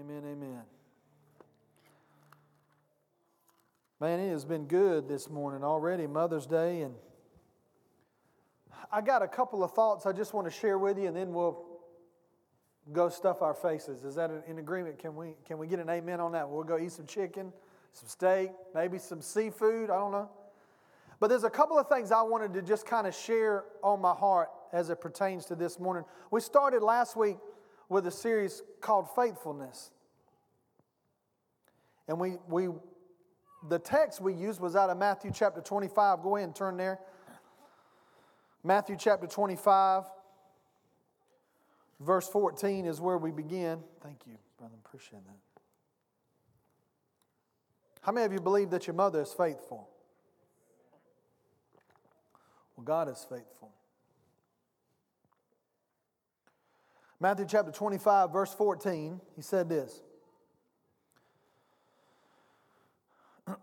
Amen, 0.00 0.22
amen. 0.26 0.62
Man, 4.00 4.18
it 4.18 4.30
has 4.30 4.44
been 4.44 4.64
good 4.64 5.06
this 5.06 5.30
morning 5.30 5.62
already, 5.62 6.08
Mother's 6.08 6.46
Day, 6.46 6.82
and 6.82 6.94
I 8.90 9.00
got 9.02 9.22
a 9.22 9.28
couple 9.28 9.62
of 9.62 9.70
thoughts 9.70 10.04
I 10.04 10.10
just 10.10 10.34
want 10.34 10.48
to 10.48 10.50
share 10.50 10.78
with 10.78 10.98
you, 10.98 11.06
and 11.06 11.16
then 11.16 11.32
we'll 11.32 11.64
go 12.92 13.08
stuff 13.08 13.40
our 13.40 13.54
faces. 13.54 14.02
Is 14.02 14.16
that 14.16 14.32
in 14.48 14.58
agreement? 14.58 14.98
Can 14.98 15.14
we 15.14 15.36
can 15.46 15.58
we 15.58 15.68
get 15.68 15.78
an 15.78 15.88
amen 15.88 16.18
on 16.18 16.32
that? 16.32 16.48
We'll 16.48 16.64
go 16.64 16.76
eat 16.76 16.90
some 16.90 17.06
chicken, 17.06 17.52
some 17.92 18.08
steak, 18.08 18.50
maybe 18.74 18.98
some 18.98 19.22
seafood. 19.22 19.90
I 19.90 19.96
don't 19.98 20.10
know. 20.10 20.28
But 21.20 21.28
there's 21.28 21.44
a 21.44 21.50
couple 21.50 21.78
of 21.78 21.88
things 21.88 22.10
I 22.10 22.22
wanted 22.22 22.52
to 22.54 22.62
just 22.62 22.84
kind 22.84 23.06
of 23.06 23.14
share 23.14 23.64
on 23.80 24.00
my 24.00 24.12
heart 24.12 24.50
as 24.72 24.90
it 24.90 25.00
pertains 25.00 25.44
to 25.46 25.54
this 25.54 25.78
morning. 25.78 26.04
We 26.32 26.40
started 26.40 26.82
last 26.82 27.16
week 27.16 27.36
with 27.88 28.06
a 28.06 28.10
series 28.10 28.62
called 28.80 29.08
Faithfulness. 29.14 29.90
And 32.08 32.18
we, 32.20 32.36
we 32.48 32.68
the 33.68 33.78
text 33.78 34.20
we 34.20 34.34
used 34.34 34.60
was 34.60 34.76
out 34.76 34.90
of 34.90 34.98
Matthew 34.98 35.30
chapter 35.32 35.60
25. 35.60 36.22
Go 36.22 36.36
ahead 36.36 36.48
and 36.48 36.56
turn 36.56 36.76
there. 36.76 36.98
Matthew 38.62 38.96
chapter 38.98 39.26
25, 39.26 40.04
verse 42.00 42.28
14 42.28 42.86
is 42.86 43.00
where 43.00 43.18
we 43.18 43.30
begin. 43.30 43.80
Thank 44.02 44.20
you, 44.26 44.36
brother. 44.58 44.74
Appreciate 44.86 45.24
that. 45.26 45.36
How 48.00 48.12
many 48.12 48.26
of 48.26 48.32
you 48.32 48.40
believe 48.40 48.70
that 48.70 48.86
your 48.86 48.94
mother 48.94 49.22
is 49.22 49.32
faithful? 49.32 49.88
Well, 52.76 52.84
God 52.84 53.08
is 53.08 53.26
faithful. 53.28 53.70
Matthew 57.20 57.46
chapter 57.48 57.70
25, 57.70 58.32
verse 58.32 58.52
14, 58.52 59.20
he 59.36 59.42
said 59.42 59.68
this. 59.68 60.02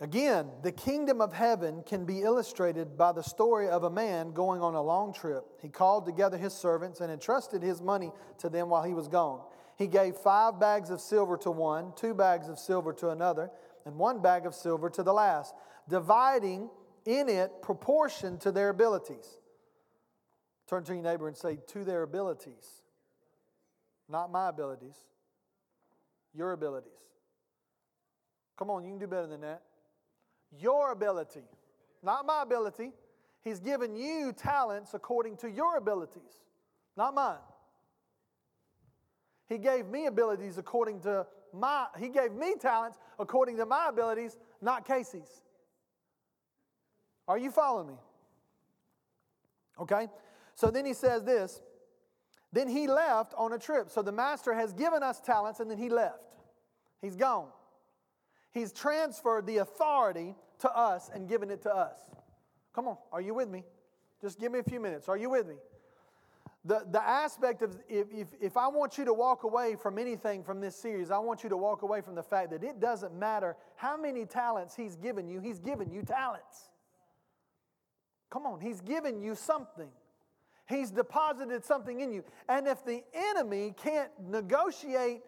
Again, 0.00 0.48
the 0.62 0.72
kingdom 0.72 1.20
of 1.20 1.32
heaven 1.32 1.82
can 1.84 2.06
be 2.06 2.22
illustrated 2.22 2.96
by 2.96 3.12
the 3.12 3.22
story 3.22 3.68
of 3.68 3.84
a 3.84 3.90
man 3.90 4.32
going 4.32 4.62
on 4.62 4.74
a 4.74 4.82
long 4.82 5.12
trip. 5.12 5.44
He 5.60 5.68
called 5.68 6.06
together 6.06 6.38
his 6.38 6.54
servants 6.54 7.00
and 7.00 7.12
entrusted 7.12 7.62
his 7.62 7.82
money 7.82 8.10
to 8.38 8.48
them 8.48 8.70
while 8.70 8.82
he 8.82 8.94
was 8.94 9.08
gone. 9.08 9.42
He 9.76 9.86
gave 9.86 10.16
five 10.16 10.58
bags 10.58 10.90
of 10.90 11.00
silver 11.00 11.36
to 11.38 11.50
one, 11.50 11.92
two 11.96 12.14
bags 12.14 12.48
of 12.48 12.58
silver 12.58 12.92
to 12.94 13.10
another, 13.10 13.50
and 13.84 13.96
one 13.96 14.22
bag 14.22 14.46
of 14.46 14.54
silver 14.54 14.88
to 14.90 15.02
the 15.02 15.12
last, 15.12 15.54
dividing 15.88 16.70
in 17.04 17.28
it 17.28 17.62
proportion 17.62 18.38
to 18.38 18.52
their 18.52 18.68
abilities. 18.68 19.38
Turn 20.70 20.84
to 20.84 20.94
your 20.94 21.02
neighbor 21.02 21.26
and 21.26 21.36
say, 21.36 21.58
to 21.66 21.82
their 21.82 22.04
abilities. 22.04 22.84
Not 24.08 24.30
my 24.30 24.50
abilities, 24.50 24.94
your 26.32 26.52
abilities. 26.52 26.92
Come 28.56 28.70
on, 28.70 28.84
you 28.84 28.90
can 28.90 29.00
do 29.00 29.08
better 29.08 29.26
than 29.26 29.40
that. 29.40 29.62
Your 30.56 30.92
ability, 30.92 31.42
not 32.04 32.24
my 32.24 32.42
ability. 32.42 32.92
He's 33.42 33.58
given 33.58 33.96
you 33.96 34.32
talents 34.32 34.94
according 34.94 35.38
to 35.38 35.50
your 35.50 35.76
abilities, 35.76 36.44
not 36.96 37.16
mine. 37.16 37.38
He 39.48 39.58
gave 39.58 39.86
me 39.86 40.06
abilities 40.06 40.56
according 40.56 41.00
to 41.00 41.26
my, 41.52 41.86
he 41.98 42.10
gave 42.10 42.30
me 42.30 42.54
talents 42.60 42.96
according 43.18 43.56
to 43.56 43.66
my 43.66 43.88
abilities, 43.88 44.38
not 44.62 44.86
Casey's. 44.86 45.42
Are 47.26 47.38
you 47.38 47.50
following 47.50 47.88
me? 47.88 47.94
Okay? 49.80 50.08
So 50.60 50.70
then 50.70 50.84
he 50.84 50.92
says 50.92 51.24
this. 51.24 51.62
Then 52.52 52.68
he 52.68 52.86
left 52.86 53.32
on 53.38 53.54
a 53.54 53.58
trip. 53.58 53.88
So 53.88 54.02
the 54.02 54.12
master 54.12 54.52
has 54.52 54.74
given 54.74 55.02
us 55.02 55.18
talents 55.18 55.58
and 55.58 55.70
then 55.70 55.78
he 55.78 55.88
left. 55.88 56.34
He's 57.00 57.16
gone. 57.16 57.48
He's 58.52 58.70
transferred 58.70 59.46
the 59.46 59.58
authority 59.58 60.34
to 60.58 60.70
us 60.70 61.10
and 61.14 61.26
given 61.26 61.50
it 61.50 61.62
to 61.62 61.74
us. 61.74 61.96
Come 62.74 62.88
on, 62.88 62.98
are 63.10 63.22
you 63.22 63.32
with 63.32 63.48
me? 63.48 63.64
Just 64.20 64.38
give 64.38 64.52
me 64.52 64.58
a 64.58 64.62
few 64.62 64.80
minutes. 64.80 65.08
Are 65.08 65.16
you 65.16 65.30
with 65.30 65.46
me? 65.46 65.54
The, 66.66 66.84
the 66.90 67.02
aspect 67.02 67.62
of 67.62 67.74
if, 67.88 68.08
if, 68.12 68.28
if 68.38 68.56
I 68.58 68.68
want 68.68 68.98
you 68.98 69.06
to 69.06 69.14
walk 69.14 69.44
away 69.44 69.76
from 69.82 69.96
anything 69.96 70.44
from 70.44 70.60
this 70.60 70.76
series, 70.76 71.10
I 71.10 71.18
want 71.20 71.42
you 71.42 71.48
to 71.48 71.56
walk 71.56 71.80
away 71.80 72.02
from 72.02 72.14
the 72.14 72.22
fact 72.22 72.50
that 72.50 72.62
it 72.62 72.80
doesn't 72.80 73.14
matter 73.14 73.56
how 73.76 73.96
many 73.96 74.26
talents 74.26 74.76
He's 74.76 74.96
given 74.96 75.26
you, 75.26 75.40
He's 75.40 75.58
given 75.58 75.90
you 75.90 76.02
talents. 76.02 76.68
Come 78.28 78.44
on, 78.44 78.60
He's 78.60 78.82
given 78.82 79.22
you 79.22 79.34
something. 79.34 79.88
He's 80.70 80.90
deposited 80.92 81.64
something 81.64 82.00
in 82.00 82.12
you. 82.12 82.24
And 82.48 82.68
if 82.68 82.84
the 82.84 83.02
enemy 83.12 83.74
can't 83.76 84.10
negotiate 84.28 85.22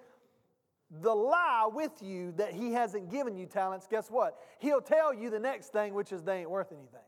the 1.01 1.13
lie 1.13 1.69
with 1.73 1.93
you 2.01 2.33
that 2.37 2.53
he 2.53 2.73
hasn't 2.73 3.11
given 3.11 3.37
you 3.37 3.47
talents, 3.47 3.89
guess 3.91 4.09
what? 4.09 4.39
He'll 4.61 4.81
tell 4.81 5.13
you 5.13 5.31
the 5.31 5.41
next 5.41 5.73
thing, 5.73 5.95
which 5.95 6.13
is 6.13 6.23
they 6.23 6.41
ain't 6.41 6.51
worth 6.51 6.71
anything. 6.71 7.01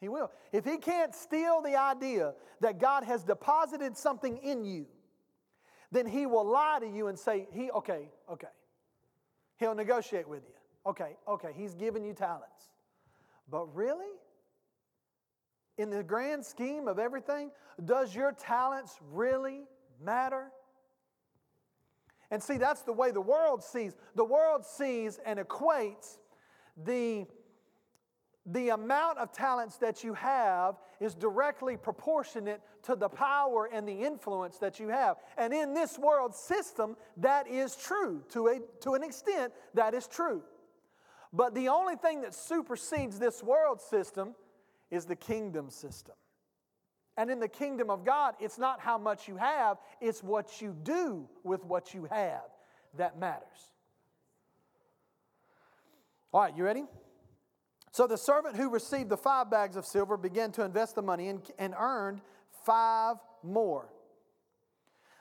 He 0.00 0.08
will. 0.08 0.30
If 0.50 0.64
he 0.64 0.78
can't 0.78 1.14
steal 1.14 1.60
the 1.60 1.76
idea 1.76 2.32
that 2.60 2.78
God 2.78 3.04
has 3.04 3.22
deposited 3.22 3.96
something 3.96 4.38
in 4.38 4.64
you, 4.64 4.86
then 5.92 6.06
he 6.06 6.24
will 6.26 6.44
lie 6.46 6.78
to 6.80 6.88
you 6.88 7.08
and 7.08 7.18
say, 7.18 7.46
he, 7.52 7.70
okay, 7.70 8.08
okay. 8.30 8.48
He'll 9.58 9.74
negotiate 9.74 10.28
with 10.28 10.42
you. 10.46 10.54
Okay, 10.86 11.16
okay, 11.28 11.50
he's 11.54 11.74
given 11.74 12.02
you 12.02 12.14
talents. 12.14 12.70
But 13.50 13.74
really? 13.74 14.10
In 15.76 15.90
the 15.90 16.02
grand 16.02 16.44
scheme 16.44 16.86
of 16.86 16.98
everything, 16.98 17.50
does 17.84 18.14
your 18.14 18.32
talents 18.32 18.96
really 19.12 19.62
matter? 20.00 20.52
And 22.30 22.42
see, 22.42 22.56
that's 22.56 22.82
the 22.82 22.92
way 22.92 23.10
the 23.10 23.20
world 23.20 23.62
sees. 23.62 23.96
The 24.14 24.24
world 24.24 24.64
sees 24.64 25.18
and 25.24 25.38
equates 25.38 26.18
the, 26.84 27.26
the 28.46 28.70
amount 28.70 29.18
of 29.18 29.32
talents 29.32 29.76
that 29.78 30.04
you 30.04 30.14
have 30.14 30.76
is 31.00 31.14
directly 31.14 31.76
proportionate 31.76 32.60
to 32.84 32.96
the 32.96 33.08
power 33.08 33.68
and 33.72 33.86
the 33.86 33.92
influence 33.92 34.58
that 34.58 34.78
you 34.78 34.88
have. 34.88 35.16
And 35.36 35.52
in 35.52 35.74
this 35.74 35.98
world 35.98 36.34
system, 36.34 36.96
that 37.18 37.48
is 37.48 37.76
true. 37.76 38.22
To, 38.30 38.48
a, 38.48 38.60
to 38.80 38.94
an 38.94 39.02
extent, 39.02 39.52
that 39.74 39.94
is 39.94 40.06
true. 40.06 40.42
But 41.32 41.54
the 41.54 41.68
only 41.68 41.96
thing 41.96 42.20
that 42.22 42.34
supersedes 42.34 43.18
this 43.18 43.42
world 43.42 43.80
system 43.80 44.34
is 44.90 45.04
the 45.04 45.16
kingdom 45.16 45.70
system. 45.70 46.14
And 47.16 47.30
in 47.30 47.38
the 47.38 47.48
kingdom 47.48 47.90
of 47.90 48.04
God, 48.04 48.34
it's 48.40 48.58
not 48.58 48.80
how 48.80 48.98
much 48.98 49.28
you 49.28 49.36
have, 49.36 49.78
it's 50.00 50.22
what 50.22 50.60
you 50.60 50.74
do 50.82 51.28
with 51.44 51.64
what 51.64 51.94
you 51.94 52.08
have 52.10 52.42
that 52.96 53.18
matters. 53.18 53.70
All 56.32 56.42
right, 56.42 56.56
you 56.56 56.64
ready? 56.64 56.84
So 57.92 58.08
the 58.08 58.18
servant 58.18 58.56
who 58.56 58.68
received 58.68 59.08
the 59.08 59.16
five 59.16 59.50
bags 59.50 59.76
of 59.76 59.86
silver 59.86 60.16
began 60.16 60.50
to 60.52 60.64
invest 60.64 60.96
the 60.96 61.02
money 61.02 61.28
and, 61.28 61.40
and 61.60 61.74
earned 61.78 62.20
five 62.64 63.16
more. 63.44 63.88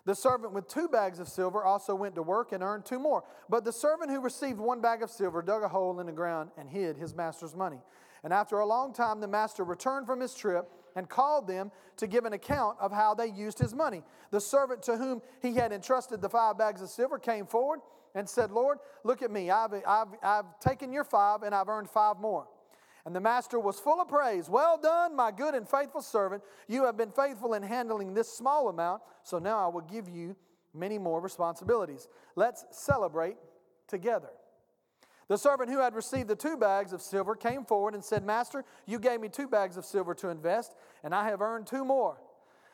The 0.05 0.15
servant 0.15 0.53
with 0.53 0.67
two 0.67 0.87
bags 0.87 1.19
of 1.19 1.29
silver 1.29 1.63
also 1.63 1.95
went 1.95 2.15
to 2.15 2.23
work 2.23 2.51
and 2.51 2.61
earned 2.63 2.85
two 2.85 2.99
more. 2.99 3.23
But 3.47 3.63
the 3.63 3.71
servant 3.71 4.11
who 4.11 4.19
received 4.19 4.59
one 4.59 4.81
bag 4.81 5.03
of 5.03 5.09
silver 5.09 5.41
dug 5.41 5.63
a 5.63 5.67
hole 5.67 5.99
in 5.99 6.07
the 6.07 6.11
ground 6.11 6.49
and 6.57 6.67
hid 6.67 6.97
his 6.97 7.15
master's 7.15 7.55
money. 7.55 7.79
And 8.23 8.31
after 8.31 8.59
a 8.59 8.65
long 8.65 8.93
time, 8.93 9.19
the 9.19 9.27
master 9.27 9.63
returned 9.63 10.05
from 10.05 10.19
his 10.19 10.33
trip 10.33 10.69
and 10.95 11.09
called 11.09 11.47
them 11.47 11.71
to 11.97 12.07
give 12.07 12.25
an 12.25 12.33
account 12.33 12.77
of 12.79 12.91
how 12.91 13.13
they 13.13 13.27
used 13.27 13.59
his 13.59 13.73
money. 13.73 14.03
The 14.31 14.39
servant 14.39 14.83
to 14.83 14.97
whom 14.97 15.21
he 15.41 15.55
had 15.55 15.71
entrusted 15.71 16.21
the 16.21 16.29
five 16.29 16.57
bags 16.57 16.81
of 16.81 16.89
silver 16.89 17.19
came 17.19 17.45
forward 17.45 17.79
and 18.15 18.29
said, 18.29 18.51
Lord, 18.51 18.77
look 19.03 19.21
at 19.21 19.31
me. 19.31 19.49
I've, 19.49 19.73
I've, 19.87 20.07
I've 20.21 20.59
taken 20.59 20.93
your 20.93 21.03
five 21.03 21.43
and 21.43 21.53
I've 21.53 21.67
earned 21.67 21.89
five 21.89 22.19
more. 22.19 22.47
And 23.05 23.13
the 23.13 23.19
master 23.19 23.59
was 23.59 23.79
full 23.79 23.99
of 23.99 24.07
praise. 24.07 24.49
Well 24.49 24.79
done, 24.81 25.15
my 25.15 25.31
good 25.31 25.55
and 25.55 25.67
faithful 25.67 26.01
servant. 26.01 26.41
You 26.67 26.85
have 26.85 26.95
been 26.95 27.11
faithful 27.11 27.53
in 27.53 27.63
handling 27.63 28.13
this 28.13 28.31
small 28.31 28.69
amount, 28.69 29.01
so 29.23 29.39
now 29.39 29.59
I 29.59 29.67
will 29.67 29.81
give 29.81 30.07
you 30.07 30.37
many 30.73 30.97
more 30.97 31.19
responsibilities. 31.19 32.07
Let's 32.35 32.63
celebrate 32.71 33.35
together. 33.87 34.29
The 35.33 35.39
servant 35.39 35.71
who 35.71 35.79
had 35.79 35.95
received 35.95 36.27
the 36.27 36.35
two 36.35 36.57
bags 36.57 36.93
of 36.93 37.01
silver 37.01 37.33
came 37.33 37.65
forward 37.65 37.95
and 37.95 38.05
said, 38.05 38.23
Master, 38.23 38.63
you 38.85 38.99
gave 38.99 39.19
me 39.19 39.29
two 39.29 39.47
bags 39.47 39.77
of 39.77 39.83
silver 39.83 40.13
to 40.13 40.29
invest, 40.29 40.75
and 41.03 41.15
I 41.15 41.27
have 41.29 41.41
earned 41.41 41.65
two 41.65 41.83
more. 41.83 42.17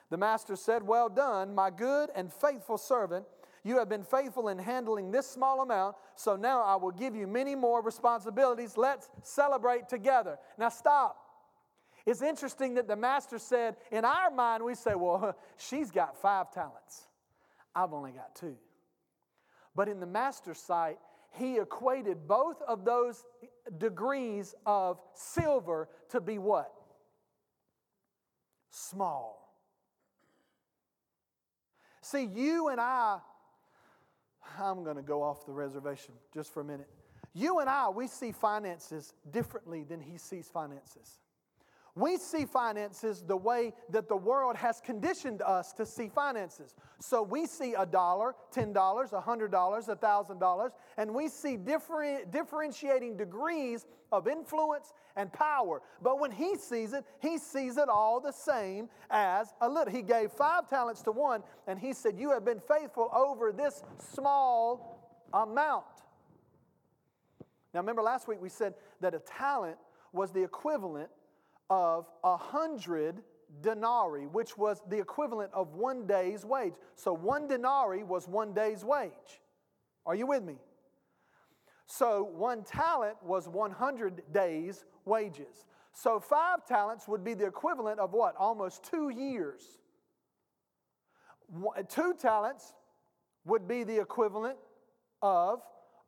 The 0.09 0.17
master 0.17 0.57
said, 0.57 0.83
Well 0.83 1.07
done, 1.07 1.55
my 1.55 1.69
good 1.69 2.09
and 2.13 2.29
faithful 2.29 2.77
servant. 2.77 3.23
You 3.63 3.77
have 3.77 3.87
been 3.87 4.03
faithful 4.03 4.49
in 4.49 4.57
handling 4.57 5.09
this 5.09 5.25
small 5.25 5.61
amount, 5.61 5.95
so 6.17 6.35
now 6.35 6.61
I 6.61 6.75
will 6.75 6.91
give 6.91 7.15
you 7.15 7.27
many 7.27 7.55
more 7.55 7.81
responsibilities. 7.81 8.75
Let's 8.75 9.09
celebrate 9.23 9.87
together. 9.87 10.37
Now, 10.57 10.67
stop. 10.67 11.15
It's 12.05 12.21
interesting 12.21 12.73
that 12.73 12.89
the 12.89 12.97
master 12.97 13.39
said, 13.39 13.77
in 13.89 14.03
our 14.03 14.31
mind, 14.31 14.65
we 14.65 14.75
say, 14.75 14.95
Well, 14.95 15.33
she's 15.57 15.91
got 15.91 16.21
five 16.21 16.51
talents, 16.51 17.07
I've 17.73 17.93
only 17.93 18.11
got 18.11 18.35
two. 18.35 18.57
But 19.73 19.87
in 19.87 20.01
the 20.01 20.05
master's 20.05 20.57
sight, 20.57 20.97
he 21.31 21.57
equated 21.57 22.27
both 22.27 22.61
of 22.67 22.85
those 22.85 23.25
degrees 23.77 24.55
of 24.65 24.99
silver 25.13 25.89
to 26.09 26.19
be 26.19 26.37
what? 26.37 26.71
Small. 28.71 29.39
See, 32.01 32.23
you 32.23 32.69
and 32.69 32.81
I, 32.81 33.19
I'm 34.59 34.83
going 34.83 34.95
to 34.95 35.03
go 35.03 35.21
off 35.21 35.45
the 35.45 35.51
reservation 35.51 36.13
just 36.33 36.51
for 36.53 36.61
a 36.61 36.65
minute. 36.65 36.89
You 37.33 37.59
and 37.59 37.69
I, 37.69 37.89
we 37.89 38.07
see 38.07 38.31
finances 38.31 39.13
differently 39.29 39.83
than 39.83 40.01
he 40.01 40.17
sees 40.17 40.47
finances. 40.47 41.19
We 41.99 42.15
see 42.15 42.45
finances 42.45 43.23
the 43.27 43.35
way 43.35 43.73
that 43.89 44.07
the 44.07 44.15
world 44.15 44.55
has 44.55 44.79
conditioned 44.79 45.41
us 45.41 45.73
to 45.73 45.85
see 45.85 46.07
finances. 46.07 46.73
So 46.99 47.21
we 47.21 47.45
see 47.45 47.73
a 47.73 47.85
dollar, 47.85 48.35
$10, 48.53 48.71
a 48.71 49.21
$100, 49.21 49.89
a 49.89 49.95
$1,000, 49.95 50.71
and 50.97 51.13
we 51.13 51.27
see 51.27 51.57
different, 51.57 52.31
differentiating 52.31 53.17
degrees 53.17 53.85
of 54.13 54.29
influence 54.29 54.93
and 55.17 55.31
power. 55.33 55.81
But 56.01 56.21
when 56.21 56.31
he 56.31 56.55
sees 56.55 56.93
it, 56.93 57.03
he 57.21 57.37
sees 57.37 57.75
it 57.75 57.89
all 57.89 58.21
the 58.21 58.31
same 58.31 58.87
as 59.09 59.53
a 59.59 59.67
little. 59.67 59.93
He 59.93 60.01
gave 60.01 60.31
five 60.31 60.69
talents 60.69 61.01
to 61.01 61.11
one, 61.11 61.43
and 61.67 61.77
he 61.77 61.91
said, 61.91 62.17
You 62.17 62.31
have 62.31 62.45
been 62.45 62.61
faithful 62.61 63.09
over 63.13 63.51
this 63.51 63.83
small 63.97 65.25
amount. 65.33 65.83
Now, 67.73 67.81
remember 67.81 68.01
last 68.01 68.29
week 68.29 68.41
we 68.41 68.49
said 68.49 68.75
that 69.01 69.13
a 69.13 69.19
talent 69.19 69.75
was 70.13 70.31
the 70.31 70.41
equivalent 70.41 71.09
of 71.69 72.07
a 72.23 72.37
hundred 72.37 73.21
denarii, 73.61 74.25
which 74.25 74.57
was 74.57 74.81
the 74.89 74.99
equivalent 74.99 75.51
of 75.53 75.73
one 75.73 76.05
day's 76.05 76.45
wage. 76.45 76.73
So 76.95 77.13
one 77.13 77.47
denarii 77.47 78.03
was 78.03 78.27
one 78.27 78.53
day's 78.53 78.83
wage. 78.83 79.41
Are 80.05 80.15
you 80.15 80.27
with 80.27 80.43
me? 80.43 80.55
So 81.85 82.23
one 82.23 82.63
talent 82.63 83.17
was 83.23 83.47
100 83.47 84.21
days' 84.31 84.85
wages. 85.05 85.65
So 85.91 86.19
five 86.19 86.65
talents 86.65 87.07
would 87.07 87.23
be 87.23 87.33
the 87.33 87.45
equivalent 87.45 87.99
of 87.99 88.13
what? 88.13 88.35
Almost 88.37 88.83
two 88.83 89.09
years. 89.09 89.79
Two 91.87 92.13
talents 92.13 92.73
would 93.45 93.67
be 93.67 93.83
the 93.83 93.99
equivalent 93.99 94.57
of 95.21 95.61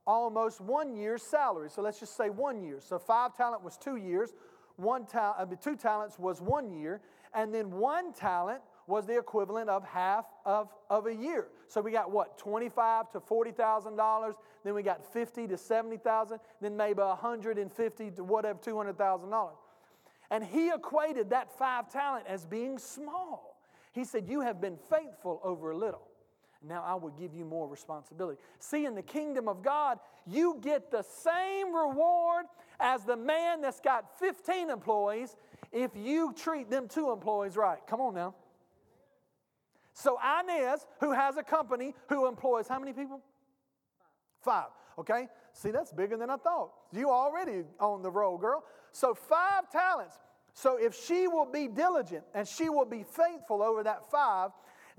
almost 0.06 0.62
one 0.62 0.96
year's 0.96 1.24
salary. 1.24 1.70
So 1.70 1.82
let's 1.82 2.00
just 2.00 2.16
say 2.16 2.30
one 2.30 2.62
year. 2.62 2.80
So 2.80 3.00
five 3.00 3.36
talent 3.36 3.64
was 3.64 3.78
two 3.78 3.96
years 3.96 4.34
one 4.78 5.06
ta- 5.06 5.36
uh, 5.38 5.46
two 5.62 5.76
talents 5.76 6.18
was 6.20 6.42
one 6.42 6.72
year, 6.72 7.02
and 7.34 7.54
then 7.54 7.72
one 7.72 8.14
talent 8.14 8.62
was 8.88 9.06
the 9.06 9.18
equivalent 9.18 9.70
of 9.70 9.86
half 9.86 10.26
of, 10.46 10.70
of 10.90 11.06
a 11.06 11.14
year. 11.14 11.48
So 11.68 11.82
we 11.82 11.92
got 11.92 12.12
what, 12.12 12.38
25 12.38 13.12
to 13.12 13.20
$40,000, 13.20 14.34
then 14.64 14.74
we 14.74 14.84
got 14.84 15.06
50 15.14 15.48
to 15.48 15.58
70,000, 15.58 16.40
then 16.60 16.76
maybe 16.76 17.02
a 17.02 17.08
150 17.08 18.12
to 18.12 18.24
whatever, 18.24 18.60
$200,000. 18.60 19.50
And 20.30 20.44
he 20.44 20.70
equated 20.70 21.30
that 21.30 21.52
five 21.58 21.92
talent 21.92 22.26
as 22.28 22.46
being 22.46 22.78
small. 22.78 23.58
He 23.92 24.06
said, 24.06 24.28
You 24.30 24.42
have 24.42 24.62
been 24.62 24.78
faithful 24.90 25.42
over 25.44 25.72
a 25.72 25.78
little. 25.78 26.08
Now 26.64 26.84
I 26.86 26.96
will 26.96 27.10
give 27.10 27.34
you 27.34 27.44
more 27.44 27.68
responsibility. 27.68 28.40
See, 28.60 28.86
in 28.86 28.94
the 28.94 29.02
kingdom 29.02 29.48
of 29.48 29.64
God, 29.64 30.00
you 30.28 30.58
get 30.62 30.92
the 30.92 31.02
same 31.02 31.76
reward 31.76 32.46
as 32.82 33.04
the 33.04 33.18
man 33.18 33.62
that's 33.62 33.80
got 33.80 34.20
15 34.20 34.70
employees 34.70 35.36
if 35.72 35.92
you 35.96 36.34
treat 36.34 36.70
them 36.70 36.88
two 36.88 37.12
employees 37.12 37.56
right. 37.56 37.80
Come 37.88 38.02
on 38.02 38.14
now. 38.14 38.36
So 39.94 40.18
Inez, 40.40 40.86
who 41.00 41.12
has 41.12 41.38
a 41.38 41.44
company 41.44 41.94
who 42.08 42.28
employs 42.28 42.68
how 42.68 42.80
many 42.80 42.94
people? 42.94 43.22
Five. 44.42 44.68
Okay? 44.98 45.28
See, 45.54 45.72
that's 45.72 45.92
bigger 45.92 46.18
than 46.18 46.30
I 46.30 46.38
thought. 46.38 46.72
You 46.92 47.10
already 47.10 47.64
on 47.80 48.02
the 48.02 48.10
roll, 48.10 48.38
girl. 48.38 48.64
So 48.92 49.14
five 49.14 49.70
talents. 49.70 50.18
So 50.54 50.78
if 50.78 50.96
she 50.96 51.28
will 51.28 51.46
be 51.46 51.68
diligent 51.68 52.24
and 52.34 52.48
she 52.48 52.70
will 52.70 52.86
be 52.86 53.04
faithful 53.04 53.62
over 53.62 53.84
that 53.84 54.10
five, 54.10 54.52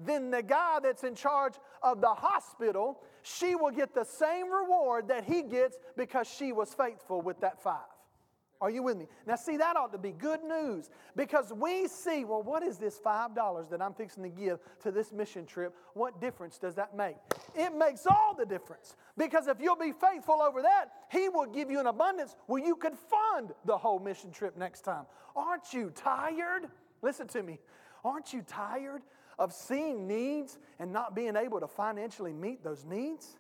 then 0.06 0.30
the 0.30 0.42
guy 0.42 0.78
that's 0.82 1.04
in 1.04 1.14
charge 1.14 1.54
of 1.82 2.00
the 2.00 2.08
hospital, 2.08 3.00
she 3.22 3.54
will 3.54 3.70
get 3.70 3.94
the 3.94 4.04
same 4.04 4.50
reward 4.50 5.08
that 5.08 5.24
he 5.24 5.42
gets 5.42 5.78
because 5.96 6.28
she 6.28 6.52
was 6.52 6.74
faithful 6.74 7.20
with 7.20 7.40
that 7.40 7.62
five. 7.62 7.80
Are 8.62 8.70
you 8.70 8.84
with 8.84 8.96
me? 8.96 9.08
Now, 9.26 9.34
see, 9.34 9.56
that 9.56 9.76
ought 9.76 9.90
to 9.90 9.98
be 9.98 10.12
good 10.12 10.44
news 10.44 10.88
because 11.16 11.52
we 11.52 11.88
see, 11.88 12.24
well, 12.24 12.44
what 12.44 12.62
is 12.62 12.78
this 12.78 13.00
$5 13.04 13.68
that 13.68 13.82
I'm 13.82 13.92
fixing 13.92 14.22
to 14.22 14.28
give 14.28 14.60
to 14.84 14.92
this 14.92 15.10
mission 15.10 15.46
trip? 15.46 15.74
What 15.94 16.20
difference 16.20 16.58
does 16.58 16.76
that 16.76 16.96
make? 16.96 17.16
It 17.56 17.74
makes 17.76 18.06
all 18.06 18.36
the 18.38 18.46
difference 18.46 18.94
because 19.18 19.48
if 19.48 19.60
you'll 19.60 19.74
be 19.74 19.90
faithful 19.90 20.40
over 20.40 20.62
that, 20.62 20.92
He 21.10 21.28
will 21.28 21.46
give 21.46 21.72
you 21.72 21.80
an 21.80 21.88
abundance 21.88 22.36
where 22.46 22.64
you 22.64 22.76
could 22.76 22.94
fund 22.96 23.50
the 23.64 23.76
whole 23.76 23.98
mission 23.98 24.30
trip 24.30 24.56
next 24.56 24.82
time. 24.82 25.06
Aren't 25.34 25.72
you 25.72 25.90
tired? 25.90 26.68
Listen 27.02 27.26
to 27.28 27.42
me. 27.42 27.58
Aren't 28.04 28.32
you 28.32 28.42
tired 28.42 29.02
of 29.38 29.52
seeing 29.52 30.06
needs 30.06 30.58
and 30.78 30.92
not 30.92 31.14
being 31.14 31.36
able 31.36 31.60
to 31.60 31.68
financially 31.68 32.32
meet 32.32 32.62
those 32.62 32.84
needs? 32.84 33.38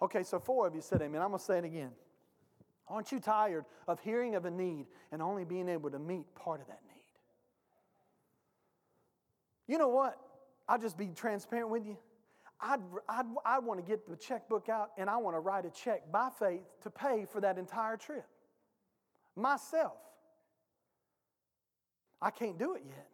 Okay, 0.00 0.22
so 0.22 0.38
four 0.38 0.66
of 0.66 0.74
you 0.74 0.80
said 0.80 1.00
amen. 1.02 1.22
I'm 1.22 1.28
going 1.28 1.38
to 1.38 1.44
say 1.44 1.58
it 1.58 1.64
again. 1.64 1.90
Aren't 2.88 3.10
you 3.10 3.18
tired 3.18 3.64
of 3.88 3.98
hearing 4.00 4.34
of 4.34 4.44
a 4.44 4.50
need 4.50 4.86
and 5.10 5.20
only 5.20 5.44
being 5.44 5.68
able 5.68 5.90
to 5.90 5.98
meet 5.98 6.26
part 6.34 6.60
of 6.60 6.68
that 6.68 6.80
need? 6.86 6.92
You 9.66 9.78
know 9.78 9.88
what? 9.88 10.18
I'll 10.68 10.78
just 10.78 10.96
be 10.96 11.08
transparent 11.08 11.70
with 11.70 11.84
you. 11.84 11.96
I'd, 12.60 12.80
I'd, 13.08 13.26
i 13.44 13.58
want 13.58 13.84
to 13.84 13.86
get 13.86 14.08
the 14.08 14.16
checkbook 14.16 14.68
out 14.68 14.90
and 14.96 15.10
I 15.10 15.18
want 15.18 15.36
to 15.36 15.40
write 15.40 15.66
a 15.66 15.70
check 15.70 16.10
by 16.10 16.30
faith 16.38 16.62
to 16.82 16.90
pay 16.90 17.26
for 17.30 17.40
that 17.40 17.58
entire 17.58 17.96
trip 17.96 18.24
myself. 19.36 19.98
I 22.20 22.30
can't 22.30 22.58
do 22.58 22.74
it 22.74 22.82
yet. 22.86 23.08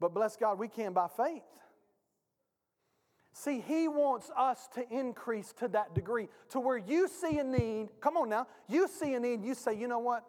But 0.00 0.14
bless 0.14 0.36
God, 0.36 0.58
we 0.58 0.68
can 0.68 0.92
by 0.92 1.08
faith. 1.08 1.42
See, 3.32 3.60
He 3.60 3.88
wants 3.88 4.30
us 4.36 4.68
to 4.74 4.84
increase 4.90 5.52
to 5.54 5.68
that 5.68 5.94
degree, 5.94 6.28
to 6.50 6.60
where 6.60 6.78
you 6.78 7.08
see 7.08 7.38
a 7.38 7.44
need. 7.44 7.88
Come 8.00 8.16
on 8.16 8.28
now, 8.28 8.46
you 8.68 8.88
see 8.88 9.14
a 9.14 9.20
need, 9.20 9.44
you 9.44 9.54
say, 9.54 9.76
you 9.76 9.88
know 9.88 9.98
what, 9.98 10.24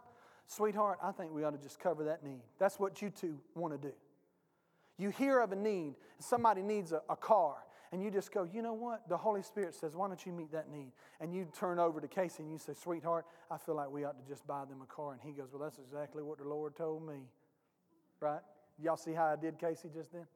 sweetheart, 0.48 1.00
I 1.04 1.12
think 1.12 1.34
we 1.34 1.44
ought 1.44 1.52
to 1.52 1.58
just 1.58 1.80
cover 1.80 2.04
that 2.06 2.24
need. 2.24 2.42
That's 2.60 2.80
what 2.80 3.02
you 3.02 3.10
two 3.10 3.40
want 3.56 3.80
to 3.80 3.88
do. 3.88 3.94
You 4.98 5.10
hear 5.10 5.40
of 5.40 5.52
a 5.52 5.56
need, 5.56 5.96
somebody 6.20 6.62
needs 6.62 6.92
a, 6.92 7.02
a 7.10 7.16
car, 7.16 7.56
and 7.92 8.04
you 8.04 8.12
just 8.12 8.32
go, 8.32 8.44
you 8.44 8.62
know 8.62 8.74
what? 8.74 9.08
The 9.10 9.18
Holy 9.18 9.42
Spirit 9.42 9.74
says, 9.74 9.96
why 9.96 10.08
don't 10.08 10.24
you 10.24 10.32
meet 10.32 10.52
that 10.52 10.70
need? 10.70 10.92
And 11.20 11.34
you 11.34 11.48
turn 11.58 11.80
over 11.80 12.00
to 12.00 12.08
Casey 12.08 12.44
and 12.44 12.52
you 12.52 12.60
say, 12.60 12.74
sweetheart, 12.74 13.26
I 13.50 13.58
feel 13.58 13.76
like 13.76 13.90
we 13.90 14.06
ought 14.06 14.24
to 14.24 14.28
just 14.28 14.46
buy 14.46 14.66
them 14.66 14.82
a 14.84 14.86
car. 14.86 15.14
And 15.14 15.22
he 15.22 15.32
goes, 15.32 15.50
well, 15.52 15.64
that's 15.64 15.80
exactly 15.80 16.22
what 16.22 16.38
the 16.38 16.48
Lord 16.48 16.76
told 16.76 17.08
me. 17.08 17.22
Right? 18.20 18.42
Y'all 18.82 18.98
see 18.98 19.14
how 19.14 19.26
I 19.26 19.36
did 19.36 19.58
Casey 19.58 19.90
just 19.94 20.14
then? 20.14 20.28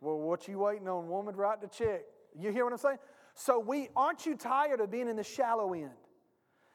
well, 0.00 0.18
what 0.18 0.48
you 0.48 0.58
waiting 0.58 0.88
on, 0.88 1.08
woman? 1.08 1.36
Write 1.36 1.60
the 1.60 1.68
check. 1.68 2.02
You 2.38 2.50
hear 2.52 2.64
what 2.64 2.72
I'm 2.72 2.78
saying? 2.78 2.98
So 3.34 3.58
we 3.58 3.88
aren't 3.94 4.24
you 4.24 4.36
tired 4.36 4.80
of 4.80 4.90
being 4.90 5.08
in 5.08 5.16
the 5.16 5.24
shallow 5.24 5.74
end? 5.74 5.90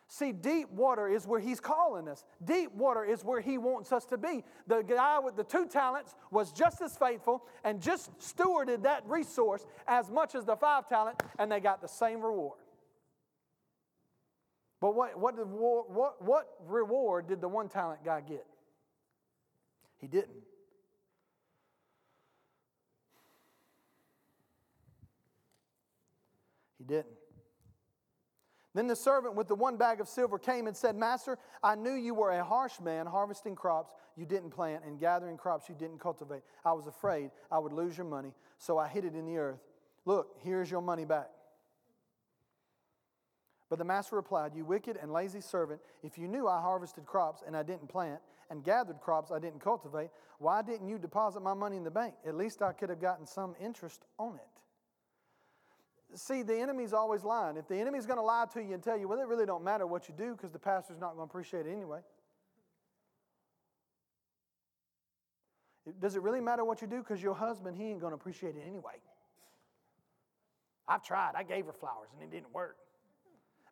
See, 0.09 0.31
deep 0.31 0.69
water 0.71 1.09
is 1.09 1.27
where 1.27 1.39
He's 1.39 1.59
calling 1.59 2.07
us. 2.07 2.23
Deep 2.43 2.73
water 2.73 3.03
is 3.03 3.25
where 3.25 3.41
He 3.41 3.57
wants 3.57 3.91
us 3.91 4.05
to 4.05 4.17
be. 4.17 4.43
The 4.65 4.81
guy 4.81 5.19
with 5.19 5.35
the 5.35 5.43
two 5.43 5.67
talents 5.67 6.15
was 6.31 6.53
just 6.53 6.81
as 6.81 6.95
faithful 6.95 7.43
and 7.65 7.81
just 7.81 8.17
stewarded 8.19 8.83
that 8.83 9.03
resource 9.05 9.65
as 9.85 10.09
much 10.09 10.33
as 10.33 10.45
the 10.45 10.55
five 10.55 10.87
talent, 10.87 11.21
and 11.37 11.51
they 11.51 11.59
got 11.59 11.81
the 11.81 11.87
same 11.87 12.21
reward. 12.21 12.59
But 14.79 14.95
what, 14.95 15.19
what, 15.19 15.35
did, 15.35 15.47
what, 15.47 16.21
what 16.23 16.47
reward 16.65 17.27
did 17.27 17.41
the 17.41 17.49
one 17.49 17.67
talent 17.67 18.05
guy 18.05 18.21
get? 18.21 18.45
He 19.97 20.07
didn't. 20.07 20.29
He 26.77 26.83
didn't. 26.85 27.07
Then 28.77 28.85
the 28.85 28.95
servant 28.95 29.33
with 29.33 29.47
the 29.47 29.55
one 29.55 29.75
bag 29.75 30.01
of 30.01 30.07
silver 30.07 30.37
came 30.37 30.67
and 30.67 30.77
said, 30.77 30.95
Master, 30.95 31.39
I 31.63 31.73
knew 31.73 31.93
you 31.93 32.13
were 32.13 32.29
a 32.29 32.43
harsh 32.43 32.79
man, 32.79 33.07
harvesting 33.07 33.55
crops 33.55 33.91
you 34.15 34.23
didn't 34.23 34.51
plant 34.51 34.83
and 34.85 34.99
gathering 34.99 35.35
crops 35.35 35.67
you 35.67 35.73
didn't 35.73 35.97
cultivate. 35.97 36.43
I 36.63 36.73
was 36.73 36.85
afraid 36.85 37.31
I 37.51 37.57
would 37.57 37.73
lose 37.73 37.97
your 37.97 38.05
money, 38.05 38.35
so 38.59 38.77
I 38.77 38.87
hid 38.87 39.03
it 39.03 39.15
in 39.15 39.25
the 39.25 39.39
earth. 39.39 39.61
Look, 40.05 40.35
here's 40.43 40.69
your 40.69 40.83
money 40.83 41.05
back. 41.05 41.31
But 43.67 43.79
the 43.79 43.83
master 43.83 44.15
replied, 44.15 44.53
You 44.53 44.63
wicked 44.63 44.95
and 45.01 45.11
lazy 45.11 45.41
servant, 45.41 45.81
if 46.03 46.19
you 46.19 46.27
knew 46.27 46.47
I 46.47 46.61
harvested 46.61 47.07
crops 47.07 47.41
and 47.47 47.57
I 47.57 47.63
didn't 47.63 47.87
plant, 47.87 48.19
and 48.51 48.63
gathered 48.63 49.01
crops 49.01 49.31
I 49.31 49.39
didn't 49.39 49.59
cultivate, 49.59 50.11
why 50.37 50.61
didn't 50.61 50.87
you 50.87 50.99
deposit 50.99 51.39
my 51.39 51.55
money 51.55 51.77
in 51.77 51.83
the 51.83 51.89
bank? 51.89 52.13
At 52.27 52.35
least 52.35 52.61
I 52.61 52.73
could 52.73 52.89
have 52.89 53.01
gotten 53.01 53.25
some 53.25 53.55
interest 53.59 54.05
on 54.19 54.35
it. 54.35 54.61
See, 56.15 56.41
the 56.41 56.55
enemy's 56.55 56.93
always 56.93 57.23
lying. 57.23 57.57
If 57.57 57.67
the 57.67 57.75
enemy's 57.75 58.05
going 58.05 58.17
to 58.17 58.23
lie 58.23 58.45
to 58.53 58.63
you 58.63 58.73
and 58.73 58.81
tell 58.81 58.97
you, 58.97 59.07
well, 59.07 59.19
it 59.19 59.27
really 59.27 59.45
don't 59.45 59.63
matter 59.63 59.85
what 59.85 60.07
you 60.07 60.15
do 60.17 60.31
because 60.31 60.51
the 60.51 60.59
pastor's 60.59 60.99
not 60.99 61.15
going 61.15 61.27
to 61.27 61.31
appreciate 61.31 61.65
it 61.65 61.71
anyway. 61.71 61.99
Does 65.99 66.15
it 66.15 66.21
really 66.21 66.41
matter 66.41 66.65
what 66.65 66.81
you 66.81 66.87
do? 66.87 66.99
Because 66.99 67.21
your 67.21 67.33
husband, 67.33 67.77
he 67.77 67.85
ain't 67.85 68.01
going 68.01 68.11
to 68.11 68.15
appreciate 68.15 68.55
it 68.55 68.63
anyway. 68.67 68.93
I've 70.87 71.03
tried. 71.03 71.31
I 71.35 71.43
gave 71.43 71.65
her 71.65 71.73
flowers 71.73 72.09
and 72.13 72.23
it 72.23 72.31
didn't 72.33 72.53
work. 72.53 72.77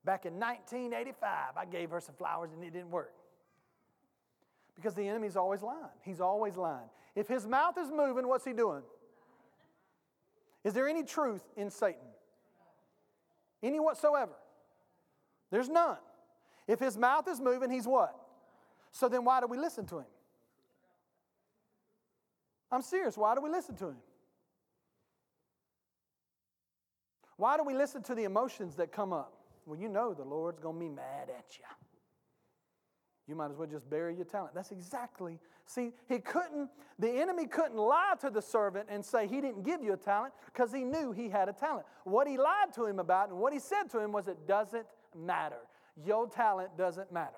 Back 0.04 0.25
in 0.25 0.34
1985, 0.34 1.58
I 1.58 1.65
gave 1.65 1.89
her 1.89 2.00
some 2.00 2.15
flowers 2.15 2.51
and 2.54 2.63
it 2.63 2.72
didn't 2.72 2.92
work. 2.92 3.13
Because 4.75 4.94
the 4.94 5.08
enemy's 5.08 5.38
always 5.38 5.62
lying. 5.62 5.80
He's 6.04 6.20
always 6.20 6.58
lying. 6.58 6.89
If 7.15 7.27
his 7.27 7.48
mouth 7.48 7.77
is 7.77 7.89
moving, 7.89 8.27
what's 8.27 8.44
he 8.44 8.51
doing? 8.51 8.84
Is 10.65 10.74
there 10.74 10.88
any 10.88 11.04
truth 11.04 11.44
in 11.56 11.70
Satan? 11.70 12.01
Any 13.65 13.79
whatsoever? 13.79 14.36
There's 15.50 15.69
none. 15.69 15.98
If 16.67 16.79
his 16.79 16.98
mouth 16.98 17.27
is 17.27 17.41
moving, 17.41 17.72
he's 17.72 17.88
what? 17.88 18.15
So 18.91 19.10
then 19.10 19.25
why 19.25 19.41
do 19.41 19.48
we 19.48 19.57
listen 19.57 19.88
to 19.88 19.98
him? 20.00 20.05
I'm 22.72 22.84
serious. 22.84 23.17
Why 23.17 23.34
do 23.34 23.41
we 23.41 23.50
listen 23.50 23.75
to 23.77 23.88
him? 23.88 23.98
Why 27.38 27.57
do 27.57 27.63
we 27.63 27.74
listen 27.74 28.03
to 28.03 28.13
the 28.13 28.24
emotions 28.24 28.75
that 28.75 28.91
come 28.91 29.12
up? 29.12 29.34
Well, 29.65 29.79
you 29.79 29.89
know 29.89 30.13
the 30.13 30.24
Lord's 30.24 30.60
going 30.60 30.75
to 30.75 30.79
be 30.79 30.89
mad 30.89 31.29
at 31.36 31.57
you. 31.57 31.65
You 33.27 33.36
might 33.36 33.50
as 33.50 33.58
well 33.58 33.67
just 33.67 33.89
bury 33.89 34.15
your 34.15 34.25
talent. 34.25 34.53
That's 34.53 34.72
exactly. 34.72 35.39
See, 35.65 35.91
he 36.08 36.20
couldn't, 36.20 36.70
the 37.00 37.10
enemy 37.10 37.48
couldn't 37.48 37.77
lie 37.77 38.13
to 38.22 38.29
the 38.29 38.41
servant 38.41 38.88
and 38.89 39.03
say 39.03 39.25
he 39.27 39.41
didn't 39.41 39.63
give 39.63 39.84
you 39.84 39.94
a 39.94 39.98
talent 39.98 40.34
because 40.46 40.72
he 40.72 40.84
knew 40.84 41.12
he 41.12 41.29
had 41.29 41.50
a 41.50 41.53
talent. 41.53 41.88
What 42.03 42.27
he 42.27 42.38
lied 42.38 42.74
to 42.75 42.86
him 42.86 43.00
about 43.00 43.29
and 43.29 43.39
what 43.39 43.51
he 43.51 43.60
said 43.60 43.89
to 43.91 44.00
him 44.00 44.12
was 44.12 44.27
it 44.27 44.48
doesn't 44.48 44.86
matter. 45.15 45.58
Your 46.05 46.29
talent 46.29 46.77
doesn't 46.77 47.12
matter. 47.12 47.34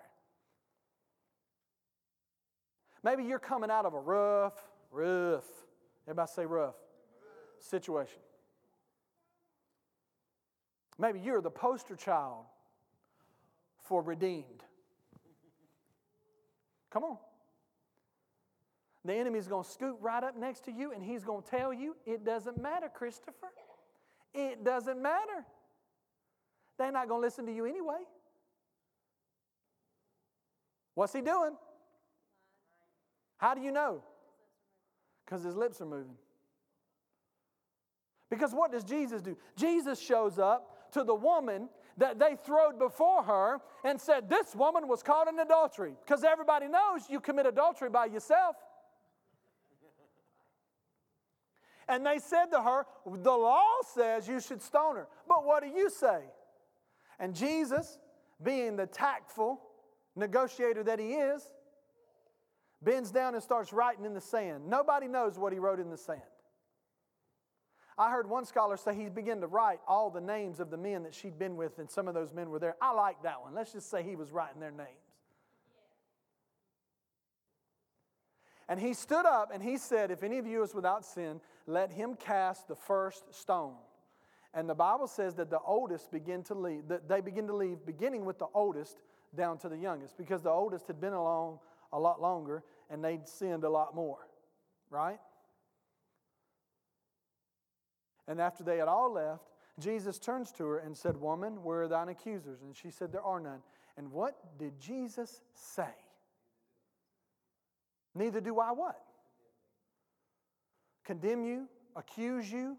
Maybe 3.03 3.23
you're 3.23 3.39
coming 3.39 3.71
out 3.71 3.85
of 3.85 3.93
a 3.93 3.99
rough, 3.99 4.59
rough, 4.91 5.45
everybody 6.05 6.29
say 6.35 6.45
rough, 6.45 6.75
situation. 7.59 8.19
Maybe 10.97 11.19
you're 11.19 11.41
the 11.41 11.51
poster 11.51 11.95
child 11.95 12.43
for 13.83 14.01
redeemed. 14.01 14.63
Come 16.91 17.03
on. 17.03 17.17
The 19.05 19.13
enemy's 19.13 19.47
going 19.47 19.63
to 19.63 19.69
scoot 19.69 19.97
right 20.01 20.23
up 20.23 20.37
next 20.37 20.65
to 20.65 20.71
you 20.71 20.91
and 20.91 21.01
he's 21.03 21.23
going 21.23 21.43
to 21.43 21.49
tell 21.49 21.73
you, 21.73 21.95
it 22.05 22.25
doesn't 22.25 22.61
matter, 22.61 22.89
Christopher. 22.93 23.51
It 24.33 24.63
doesn't 24.63 25.01
matter. 25.01 25.45
They're 26.77 26.91
not 26.91 27.07
going 27.07 27.21
to 27.21 27.25
listen 27.25 27.45
to 27.45 27.53
you 27.53 27.65
anyway. 27.65 27.99
What's 30.93 31.13
he 31.13 31.21
doing? 31.21 31.55
How 33.37 33.53
do 33.53 33.61
you 33.61 33.71
know? 33.71 34.01
Because 35.25 35.43
his 35.43 35.55
lips 35.55 35.79
are 35.79 35.85
moving. 35.85 36.15
Because 38.29 38.53
what 38.53 38.71
does 38.71 38.83
Jesus 38.83 39.21
do? 39.21 39.37
Jesus 39.55 39.99
shows 39.99 40.37
up 40.37 40.91
to 40.91 41.03
the 41.03 41.15
woman 41.15 41.69
that 41.97 42.19
they 42.19 42.35
throwed 42.45 42.77
before 42.79 43.23
her 43.23 43.59
and 43.83 43.99
said, 43.99 44.29
This 44.29 44.55
woman 44.55 44.87
was 44.87 45.03
caught 45.03 45.27
in 45.27 45.39
adultery. 45.39 45.93
Because 46.05 46.23
everybody 46.23 46.67
knows 46.67 47.01
you 47.09 47.19
commit 47.19 47.45
adultery 47.45 47.89
by 47.89 48.05
yourself. 48.05 48.55
And 51.89 52.05
they 52.05 52.19
said 52.19 52.47
to 52.47 52.61
her, 52.61 52.85
The 53.05 53.31
law 53.31 53.63
says 53.93 54.27
you 54.27 54.39
should 54.39 54.61
stone 54.61 54.95
her. 54.95 55.07
But 55.27 55.45
what 55.45 55.63
do 55.63 55.69
you 55.69 55.89
say? 55.89 56.21
And 57.19 57.33
Jesus, 57.33 57.97
being 58.43 58.75
the 58.75 58.85
tactful 58.85 59.59
negotiator 60.15 60.83
that 60.83 60.99
he 60.99 61.13
is, 61.13 61.49
bends 62.81 63.09
down 63.09 63.33
and 63.33 63.41
starts 63.41 63.73
writing 63.73 64.05
in 64.05 64.13
the 64.13 64.21
sand. 64.21 64.67
Nobody 64.67 65.07
knows 65.07 65.39
what 65.39 65.51
he 65.51 65.59
wrote 65.59 65.79
in 65.79 65.89
the 65.89 65.97
sand. 65.97 66.21
I 67.97 68.11
heard 68.11 68.29
one 68.29 68.45
scholar 68.45 68.77
say 68.77 68.93
he 68.93 69.09
began 69.09 69.41
to 69.41 69.47
write 69.47 69.79
all 69.87 70.11
the 70.11 70.21
names 70.21 70.59
of 70.59 70.69
the 70.69 70.77
men 70.77 71.03
that 71.03 71.15
she'd 71.15 71.39
been 71.39 71.55
with, 71.55 71.79
and 71.79 71.89
some 71.89 72.07
of 72.07 72.13
those 72.13 72.31
men 72.31 72.49
were 72.49 72.59
there. 72.59 72.75
I 72.79 72.93
like 72.93 73.23
that 73.23 73.41
one. 73.41 73.55
Let's 73.55 73.73
just 73.73 73.89
say 73.89 74.03
he 74.03 74.15
was 74.15 74.31
writing 74.31 74.59
their 74.59 74.71
names. 74.71 74.89
And 78.69 78.79
he 78.79 78.93
stood 78.93 79.25
up 79.25 79.51
and 79.53 79.63
he 79.63 79.77
said, 79.77 80.11
If 80.11 80.23
any 80.23 80.37
of 80.37 80.45
you 80.45 80.61
is 80.61 80.75
without 80.75 81.05
sin, 81.05 81.39
let 81.65 81.91
him 81.91 82.15
cast 82.15 82.67
the 82.67 82.75
first 82.75 83.33
stone. 83.33 83.75
And 84.53 84.69
the 84.69 84.75
Bible 84.75 85.07
says 85.07 85.35
that 85.35 85.49
the 85.49 85.59
oldest 85.59 86.11
begin 86.11 86.43
to 86.43 86.53
leave, 86.53 86.87
that 86.89 87.07
they 87.07 87.21
begin 87.21 87.47
to 87.47 87.55
leave, 87.55 87.85
beginning 87.85 88.25
with 88.25 88.39
the 88.39 88.47
oldest 88.53 88.97
down 89.35 89.57
to 89.59 89.69
the 89.69 89.77
youngest, 89.77 90.17
because 90.17 90.41
the 90.41 90.49
oldest 90.49 90.87
had 90.87 90.99
been 90.99 91.13
along 91.13 91.59
a 91.93 91.99
lot 91.99 92.21
longer 92.21 92.63
and 92.89 93.03
they'd 93.03 93.27
sinned 93.27 93.63
a 93.63 93.69
lot 93.69 93.95
more, 93.95 94.27
right? 94.89 95.19
And 98.27 98.41
after 98.41 98.63
they 98.63 98.77
had 98.77 98.87
all 98.87 99.13
left, 99.13 99.51
Jesus 99.79 100.19
turns 100.19 100.51
to 100.53 100.65
her 100.65 100.79
and 100.79 100.95
said, 100.95 101.17
Woman, 101.17 101.63
where 101.63 101.83
are 101.83 101.87
thine 101.87 102.09
accusers? 102.09 102.61
And 102.61 102.75
she 102.75 102.89
said, 102.89 103.11
There 103.11 103.21
are 103.21 103.39
none. 103.39 103.61
And 103.95 104.11
what 104.11 104.57
did 104.57 104.79
Jesus 104.79 105.41
say? 105.53 105.93
Neither 108.15 108.41
do 108.41 108.59
I 108.59 108.71
what? 108.71 108.99
Condemn 111.05 111.43
you, 111.45 111.67
accuse 111.95 112.51
you. 112.51 112.77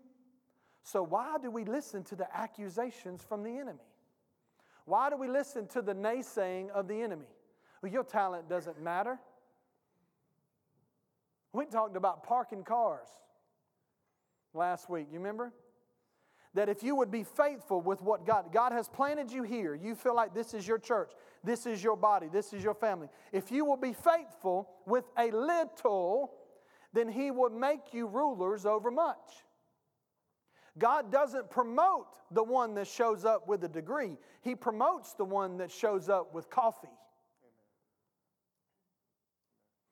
So, 0.83 1.03
why 1.03 1.37
do 1.41 1.51
we 1.51 1.65
listen 1.65 2.03
to 2.05 2.17
the 2.17 2.27
accusations 2.37 3.23
from 3.23 3.43
the 3.43 3.51
enemy? 3.51 3.79
Why 4.85 5.11
do 5.11 5.17
we 5.17 5.29
listen 5.29 5.67
to 5.69 5.83
the 5.83 5.95
naysaying 5.95 6.71
of 6.71 6.89
the 6.89 7.01
enemy? 7.01 7.27
Well, 7.83 7.93
your 7.93 8.05
talent 8.05 8.49
doesn't 8.49 8.81
matter. 8.83 9.19
We 11.53 11.67
talked 11.67 11.97
about 11.97 12.25
parking 12.25 12.65
cars 12.65 13.09
last 14.55 14.89
week. 14.89 15.09
You 15.11 15.19
remember? 15.19 15.53
That 16.55 16.69
if 16.69 16.83
you 16.83 16.97
would 16.97 17.11
be 17.11 17.25
faithful 17.25 17.81
with 17.81 18.01
what 18.03 18.27
God, 18.27 18.53
God 18.53 18.73
has 18.73 18.89
planted 18.89 19.31
you 19.31 19.43
here, 19.43 19.75
you 19.75 19.95
feel 19.95 20.15
like 20.15 20.35
this 20.35 20.55
is 20.55 20.67
your 20.67 20.79
church, 20.79 21.13
this 21.45 21.67
is 21.67 21.83
your 21.83 21.97
body, 21.97 22.29
this 22.33 22.53
is 22.53 22.65
your 22.65 22.75
family. 22.75 23.09
If 23.33 23.53
you 23.53 23.65
will 23.65 23.77
be 23.77 23.93
faithful 23.93 24.69
with 24.87 25.05
a 25.17 25.31
little, 25.31 26.33
then 26.93 27.09
He 27.09 27.31
will 27.31 27.51
make 27.51 27.93
you 27.93 28.07
rulers 28.07 28.65
over 28.65 28.91
much. 28.91 29.45
God 30.79 31.13
doesn't 31.13 31.51
promote 31.51 32.19
the 32.31 32.43
one 32.43 32.75
that 32.75 32.87
shows 32.87 33.25
up 33.25 33.47
with 33.47 33.63
a 33.65 33.69
degree, 33.69 34.17
He 34.41 34.55
promotes 34.55 35.13
the 35.13 35.25
one 35.25 35.59
that 35.59 35.71
shows 35.71 36.09
up 36.09 36.35
with 36.35 36.49
coffee. 36.49 36.89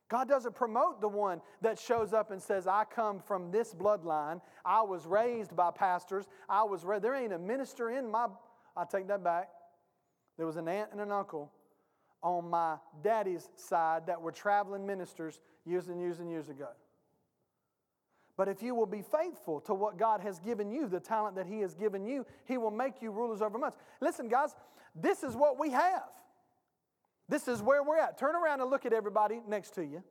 God 0.08 0.28
doesn't 0.28 0.54
promote 0.54 1.00
the 1.00 1.08
one 1.08 1.40
that 1.62 1.78
shows 1.78 2.12
up 2.12 2.30
and 2.30 2.40
says, 2.40 2.66
I 2.66 2.84
come 2.84 3.18
from 3.18 3.50
this 3.50 3.74
bloodline. 3.74 4.40
I 4.64 4.82
was 4.82 5.04
raised 5.04 5.56
by 5.56 5.72
pastors. 5.72 6.26
I 6.48 6.62
was 6.62 6.84
there 7.00 7.14
ain't 7.14 7.32
a 7.32 7.38
minister 7.38 7.90
in 7.90 8.10
my 8.10 8.28
I 8.76 8.84
take 8.84 9.08
that 9.08 9.24
back. 9.24 9.48
There 10.36 10.46
was 10.46 10.56
an 10.56 10.68
aunt 10.68 10.90
and 10.92 11.00
an 11.00 11.10
uncle 11.10 11.50
on 12.22 12.50
my 12.50 12.76
daddy's 13.02 13.48
side 13.56 14.06
that 14.06 14.20
were 14.20 14.32
traveling 14.32 14.86
ministers 14.86 15.40
years 15.64 15.88
and 15.88 16.00
years 16.00 16.20
and 16.20 16.30
years 16.30 16.48
ago. 16.48 16.68
But 18.36 18.48
if 18.48 18.62
you 18.62 18.74
will 18.74 18.86
be 18.86 19.02
faithful 19.02 19.60
to 19.62 19.72
what 19.72 19.98
God 19.98 20.20
has 20.20 20.38
given 20.40 20.70
you, 20.70 20.88
the 20.88 21.00
talent 21.00 21.36
that 21.36 21.46
He 21.46 21.60
has 21.60 21.74
given 21.74 22.04
you, 22.04 22.26
He 22.44 22.58
will 22.58 22.70
make 22.70 23.00
you 23.00 23.10
rulers 23.10 23.40
over 23.40 23.58
much. 23.58 23.74
Listen, 24.00 24.28
guys, 24.28 24.54
this 24.94 25.22
is 25.22 25.34
what 25.34 25.58
we 25.58 25.70
have. 25.70 26.02
This 27.28 27.48
is 27.48 27.62
where 27.62 27.82
we're 27.82 27.98
at. 27.98 28.18
Turn 28.18 28.36
around 28.36 28.60
and 28.60 28.70
look 28.70 28.86
at 28.86 28.92
everybody 28.92 29.40
next 29.48 29.74
to 29.74 29.84
you. 29.84 30.02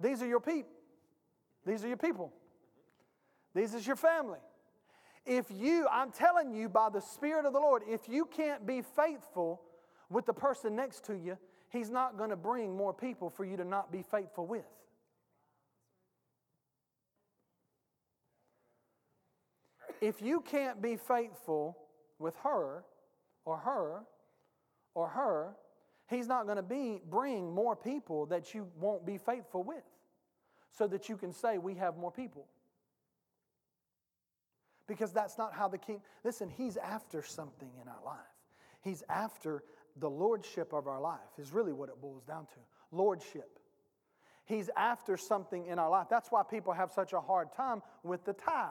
These 0.00 0.22
are 0.22 0.26
your 0.26 0.40
people. 0.40 0.72
These 1.66 1.84
are 1.84 1.88
your 1.88 1.96
people. 1.96 2.32
These 3.54 3.74
is 3.74 3.86
your 3.86 3.96
family. 3.96 4.38
If 5.26 5.46
you, 5.50 5.86
I'm 5.90 6.10
telling 6.10 6.52
you 6.52 6.68
by 6.68 6.88
the 6.88 7.00
Spirit 7.00 7.44
of 7.44 7.52
the 7.52 7.60
Lord, 7.60 7.82
if 7.86 8.08
you 8.08 8.24
can't 8.24 8.66
be 8.66 8.82
faithful 8.82 9.60
with 10.08 10.26
the 10.26 10.32
person 10.32 10.74
next 10.74 11.04
to 11.04 11.14
you, 11.14 11.36
He's 11.68 11.90
not 11.90 12.16
going 12.16 12.30
to 12.30 12.36
bring 12.36 12.76
more 12.76 12.92
people 12.92 13.30
for 13.30 13.44
you 13.44 13.56
to 13.56 13.64
not 13.64 13.92
be 13.92 14.02
faithful 14.02 14.46
with. 14.46 14.64
If 20.00 20.22
you 20.22 20.40
can't 20.40 20.80
be 20.80 20.96
faithful 20.96 21.76
with 22.18 22.34
her 22.42 22.84
or 23.44 23.58
her 23.58 24.02
or 24.94 25.08
her, 25.08 25.56
he's 26.08 26.26
not 26.26 26.44
going 26.44 26.56
to 26.56 26.62
be 26.62 27.00
bring 27.08 27.52
more 27.54 27.76
people 27.76 28.26
that 28.26 28.54
you 28.54 28.66
won't 28.78 29.06
be 29.06 29.18
faithful 29.18 29.62
with 29.62 29.84
so 30.70 30.86
that 30.86 31.08
you 31.08 31.16
can 31.16 31.32
say 31.32 31.58
we 31.58 31.74
have 31.74 31.96
more 31.96 32.12
people. 32.12 32.46
Because 34.86 35.12
that's 35.12 35.38
not 35.38 35.52
how 35.54 35.68
the 35.68 35.78
king 35.78 36.00
Listen, 36.24 36.48
he's 36.48 36.76
after 36.76 37.22
something 37.22 37.70
in 37.80 37.88
our 37.88 38.04
life. 38.04 38.18
He's 38.82 39.02
after 39.08 39.62
the 39.96 40.10
lordship 40.10 40.72
of 40.72 40.86
our 40.86 41.00
life 41.00 41.18
is 41.38 41.52
really 41.52 41.72
what 41.72 41.88
it 41.88 42.00
boils 42.00 42.24
down 42.24 42.46
to. 42.46 42.58
Lordship. 42.90 43.58
He's 44.44 44.70
after 44.76 45.16
something 45.16 45.66
in 45.66 45.78
our 45.78 45.90
life. 45.90 46.08
That's 46.10 46.30
why 46.30 46.42
people 46.42 46.72
have 46.72 46.90
such 46.92 47.12
a 47.12 47.20
hard 47.20 47.52
time 47.52 47.82
with 48.02 48.24
the 48.24 48.32
tithe, 48.32 48.70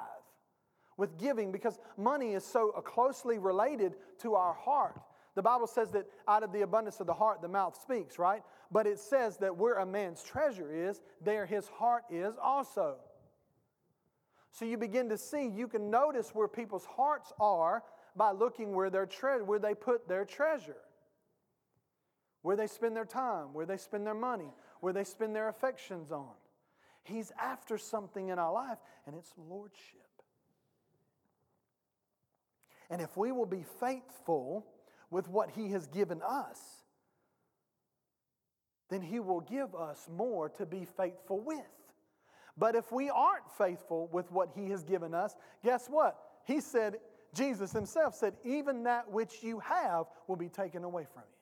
with 0.98 1.18
giving, 1.18 1.52
because 1.54 1.80
money 1.96 2.34
is 2.34 2.44
so 2.44 2.72
closely 2.84 3.38
related 3.38 3.96
to 4.22 4.36
our 4.36 4.54
heart. 4.54 5.00
The 5.40 5.44
Bible 5.44 5.68
says 5.68 5.90
that 5.92 6.06
out 6.28 6.44
of 6.44 6.52
the 6.52 6.64
abundance 6.64 7.00
of 7.00 7.08
the 7.08 7.14
heart, 7.14 7.42
the 7.42 7.48
mouth 7.48 7.82
speaks, 7.82 8.20
right? 8.20 8.44
But 8.72 8.86
it 8.86 9.00
says 9.00 9.38
that 9.38 9.56
where 9.56 9.76
a 9.76 9.86
man's 9.86 10.22
treasure 10.22 10.70
is, 10.70 11.00
there 11.22 11.46
his 11.46 11.70
heart 11.70 12.04
is 12.10 12.36
also. 12.44 12.98
So 14.52 14.66
you 14.66 14.78
begin 14.78 15.08
to 15.08 15.18
see, 15.18 15.48
you 15.48 15.70
can 15.70 15.90
notice 15.90 16.32
where 16.36 16.50
people's 16.50 16.84
hearts 16.84 17.32
are 17.40 17.84
by 18.18 18.32
looking 18.32 18.76
where, 18.76 18.90
their 18.90 19.06
tre- 19.06 19.42
where 19.42 19.60
they 19.60 19.74
put 19.74 20.10
their 20.10 20.26
treasure. 20.26 20.76
where 22.42 22.56
they 22.56 22.68
spend 22.68 22.96
their 22.96 23.06
time, 23.06 23.54
where 23.54 23.66
they 23.66 23.78
spend 23.78 24.06
their 24.06 24.14
money, 24.14 24.52
where 24.80 24.94
they 24.94 25.04
spend 25.04 25.36
their 25.36 25.50
affections 25.50 26.12
on. 26.12 26.34
He's 27.04 27.32
after 27.40 27.78
something 27.78 28.30
in 28.30 28.40
our 28.40 28.52
life, 28.52 28.78
and 29.06 29.16
it's 29.16 29.34
lordship. 29.38 30.02
And 32.90 33.02
if 33.02 33.16
we 33.18 33.32
will 33.32 33.46
be 33.46 33.64
faithful 33.80 34.66
with 35.10 35.28
what 35.28 35.52
He 35.52 35.70
has 35.72 35.88
given 35.88 36.22
us, 36.22 36.60
then 38.90 39.02
He 39.02 39.20
will 39.20 39.42
give 39.42 39.76
us 39.76 40.08
more 40.12 40.50
to 40.50 40.66
be 40.66 40.86
faithful 40.86 41.40
with. 41.40 41.60
But 42.58 42.76
if 42.76 42.92
we 42.92 43.10
aren't 43.10 43.50
faithful 43.58 44.10
with 44.12 44.32
what 44.32 44.50
He 44.56 44.70
has 44.70 44.84
given 44.84 45.14
us, 45.14 45.36
guess 45.64 45.88
what? 45.88 46.18
He 46.46 46.60
said, 46.60 46.98
Jesus 47.34 47.72
Himself 47.72 48.16
said, 48.16 48.34
even 48.44 48.84
that 48.84 49.10
which 49.10 49.44
you 49.44 49.60
have 49.60 50.08
will 50.28 50.36
be 50.36 50.50
taken 50.50 50.84
away 50.84 51.06
from 51.14 51.24
you. 51.24 51.40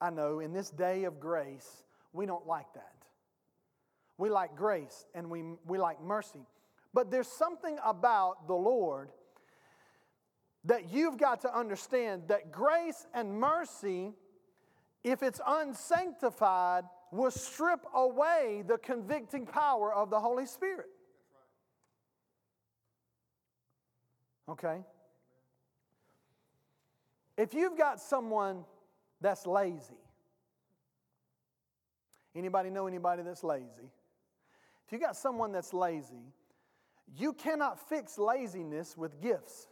I 0.00 0.10
know 0.10 0.40
in 0.40 0.52
this 0.52 0.70
day 0.70 1.04
of 1.04 1.20
grace, 1.20 1.84
we 2.12 2.26
don't 2.26 2.46
like 2.46 2.72
that. 2.74 2.94
We 4.18 4.28
like 4.28 4.56
grace 4.56 5.06
and 5.14 5.30
we, 5.30 5.44
we 5.66 5.78
like 5.78 6.02
mercy. 6.02 6.46
But 6.92 7.10
there's 7.10 7.28
something 7.28 7.78
about 7.84 8.48
the 8.48 8.54
Lord 8.54 9.10
that 10.64 10.92
you've 10.92 11.16
got 11.16 11.40
to 11.40 11.56
understand 11.56 12.24
that 12.28 12.52
grace 12.52 13.06
and 13.14 13.38
mercy, 13.38 14.12
if 15.02 15.22
it's 15.22 15.40
unsanctified, 15.46 16.84
will 17.10 17.30
strip 17.30 17.80
away 17.94 18.62
the 18.66 18.78
convicting 18.78 19.46
power 19.46 19.92
of 19.92 20.10
the 20.10 20.20
Holy 20.20 20.46
Spirit. 20.46 20.88
Okay? 24.48 24.80
If 27.36 27.54
you've 27.54 27.78
got 27.78 28.00
someone 28.00 28.64
that's 29.20 29.46
lazy, 29.46 29.96
anybody 32.34 32.68
know 32.68 32.86
anybody 32.86 33.22
that's 33.22 33.42
lazy? 33.42 33.90
If 34.86 34.92
you 34.92 34.98
got 34.98 35.16
someone 35.16 35.52
that's 35.52 35.72
lazy, 35.72 36.34
you 37.16 37.32
cannot 37.32 37.88
fix 37.88 38.18
laziness 38.18 38.96
with 38.96 39.20
gifts. 39.20 39.68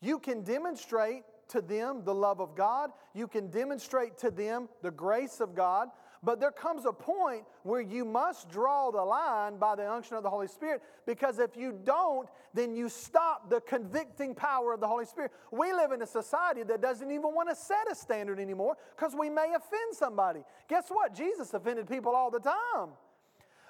You 0.00 0.18
can 0.18 0.42
demonstrate 0.42 1.22
to 1.48 1.60
them 1.60 2.02
the 2.04 2.14
love 2.14 2.40
of 2.40 2.54
God, 2.54 2.90
you 3.12 3.26
can 3.26 3.50
demonstrate 3.50 4.16
to 4.18 4.30
them 4.30 4.68
the 4.82 4.90
grace 4.90 5.40
of 5.40 5.54
God, 5.54 5.88
but 6.22 6.38
there 6.38 6.50
comes 6.50 6.84
a 6.84 6.92
point 6.92 7.44
where 7.62 7.80
you 7.80 8.04
must 8.04 8.50
draw 8.50 8.90
the 8.90 9.02
line 9.02 9.56
by 9.56 9.74
the 9.74 9.90
unction 9.90 10.16
of 10.16 10.22
the 10.22 10.28
Holy 10.30 10.46
Spirit 10.46 10.82
because 11.06 11.38
if 11.38 11.56
you 11.56 11.72
don't, 11.84 12.28
then 12.52 12.74
you 12.74 12.88
stop 12.88 13.48
the 13.48 13.60
convicting 13.62 14.34
power 14.34 14.74
of 14.74 14.80
the 14.80 14.86
Holy 14.86 15.06
Spirit. 15.06 15.32
We 15.50 15.72
live 15.72 15.92
in 15.92 16.02
a 16.02 16.06
society 16.06 16.62
that 16.64 16.82
doesn't 16.82 17.10
even 17.10 17.34
want 17.34 17.48
to 17.48 17.56
set 17.56 17.90
a 17.90 17.94
standard 17.94 18.38
anymore 18.38 18.76
because 18.94 19.14
we 19.18 19.30
may 19.30 19.54
offend 19.56 19.94
somebody. 19.94 20.40
Guess 20.68 20.88
what? 20.88 21.14
Jesus 21.14 21.54
offended 21.54 21.88
people 21.88 22.14
all 22.14 22.30
the 22.30 22.40
time. 22.40 22.90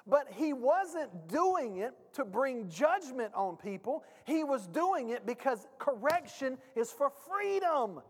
But 0.07 0.27
he 0.31 0.53
wasn't 0.53 1.27
doing 1.27 1.77
it 1.77 1.93
to 2.13 2.25
bring 2.25 2.69
judgment 2.69 3.33
on 3.35 3.55
people. 3.57 4.03
He 4.25 4.43
was 4.43 4.67
doing 4.67 5.09
it 5.09 5.25
because 5.25 5.67
correction 5.79 6.57
is 6.75 6.91
for 6.91 7.11
freedom. 7.29 8.01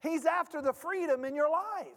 He's 0.00 0.26
after 0.26 0.62
the 0.62 0.72
freedom 0.72 1.24
in 1.24 1.34
your 1.34 1.50
life. 1.50 1.88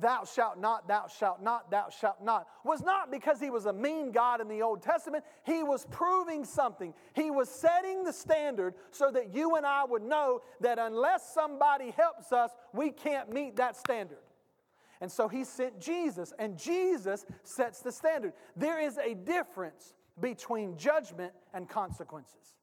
Thou 0.00 0.24
shalt 0.24 0.60
not, 0.60 0.86
thou 0.86 1.08
shalt 1.08 1.42
not, 1.42 1.72
thou 1.72 1.88
shalt 1.90 2.22
not, 2.22 2.46
was 2.64 2.82
not 2.82 3.10
because 3.10 3.40
he 3.40 3.50
was 3.50 3.66
a 3.66 3.72
mean 3.72 4.12
God 4.12 4.40
in 4.40 4.46
the 4.46 4.62
Old 4.62 4.80
Testament. 4.80 5.24
He 5.44 5.64
was 5.64 5.86
proving 5.90 6.44
something. 6.44 6.94
He 7.14 7.32
was 7.32 7.48
setting 7.48 8.04
the 8.04 8.12
standard 8.12 8.74
so 8.92 9.10
that 9.10 9.34
you 9.34 9.56
and 9.56 9.66
I 9.66 9.84
would 9.84 10.02
know 10.02 10.42
that 10.60 10.78
unless 10.78 11.34
somebody 11.34 11.90
helps 11.96 12.30
us, 12.30 12.52
we 12.72 12.90
can't 12.92 13.32
meet 13.32 13.56
that 13.56 13.76
standard. 13.76 14.18
And 15.00 15.10
so 15.10 15.28
he 15.28 15.44
sent 15.44 15.80
Jesus, 15.80 16.32
and 16.38 16.58
Jesus 16.58 17.24
sets 17.42 17.80
the 17.80 17.92
standard. 17.92 18.32
There 18.56 18.80
is 18.80 18.98
a 18.98 19.14
difference 19.14 19.94
between 20.20 20.76
judgment 20.76 21.32
and 21.54 21.68
consequences. 21.68 22.54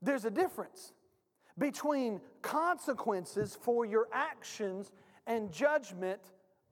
There's 0.00 0.24
a 0.24 0.30
difference 0.30 0.92
between 1.56 2.20
consequences 2.40 3.56
for 3.60 3.84
your 3.84 4.08
actions 4.12 4.90
and 5.26 5.52
judgment 5.52 6.20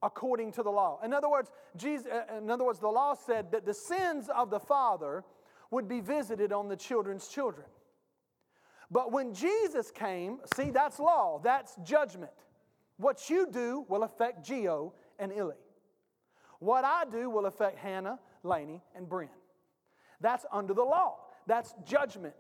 according 0.03 0.53
to 0.53 0.63
the 0.63 0.71
law. 0.71 0.99
In 1.05 1.13
other 1.13 1.29
words, 1.29 1.51
Jesus, 1.77 2.07
uh, 2.11 2.39
in 2.39 2.51
other 2.51 2.65
words, 2.65 2.81
the 2.81 2.89
law 2.89 3.15
said 3.15 3.53
that 3.53 3.65
the 3.67 3.75
sins 3.75 4.29
of 4.35 4.51
the 4.51 4.59
father 4.59 5.25
would 5.71 5.87
be 5.87 6.01
visited 6.01 6.53
on 6.53 6.69
the 6.69 6.77
children's 6.77 7.29
children. 7.29 7.67
But 8.91 9.13
when 9.13 9.35
Jesus 9.35 9.91
came, 9.91 10.39
see, 10.57 10.71
that's 10.71 10.99
law, 10.99 11.41
that's 11.43 11.77
judgment. 11.85 12.33
What 12.97 13.31
you 13.31 13.47
do 13.51 13.87
will 13.89 14.03
affect 14.03 14.45
Geo 14.45 14.93
and 15.19 15.33
Illy. 15.33 15.57
What 16.59 16.85
I 16.85 17.05
do 17.11 17.31
will 17.31 17.47
affect 17.47 17.79
Hannah, 17.79 18.19
Laney, 18.43 18.83
and 18.95 19.09
Bryn. 19.09 19.31
That's 20.21 20.45
under 20.53 20.75
the 20.75 20.83
law, 20.83 21.17
that's 21.47 21.75
judgment. 21.87 22.35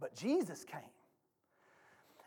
But 0.00 0.16
Jesus 0.16 0.64
came. 0.64 0.80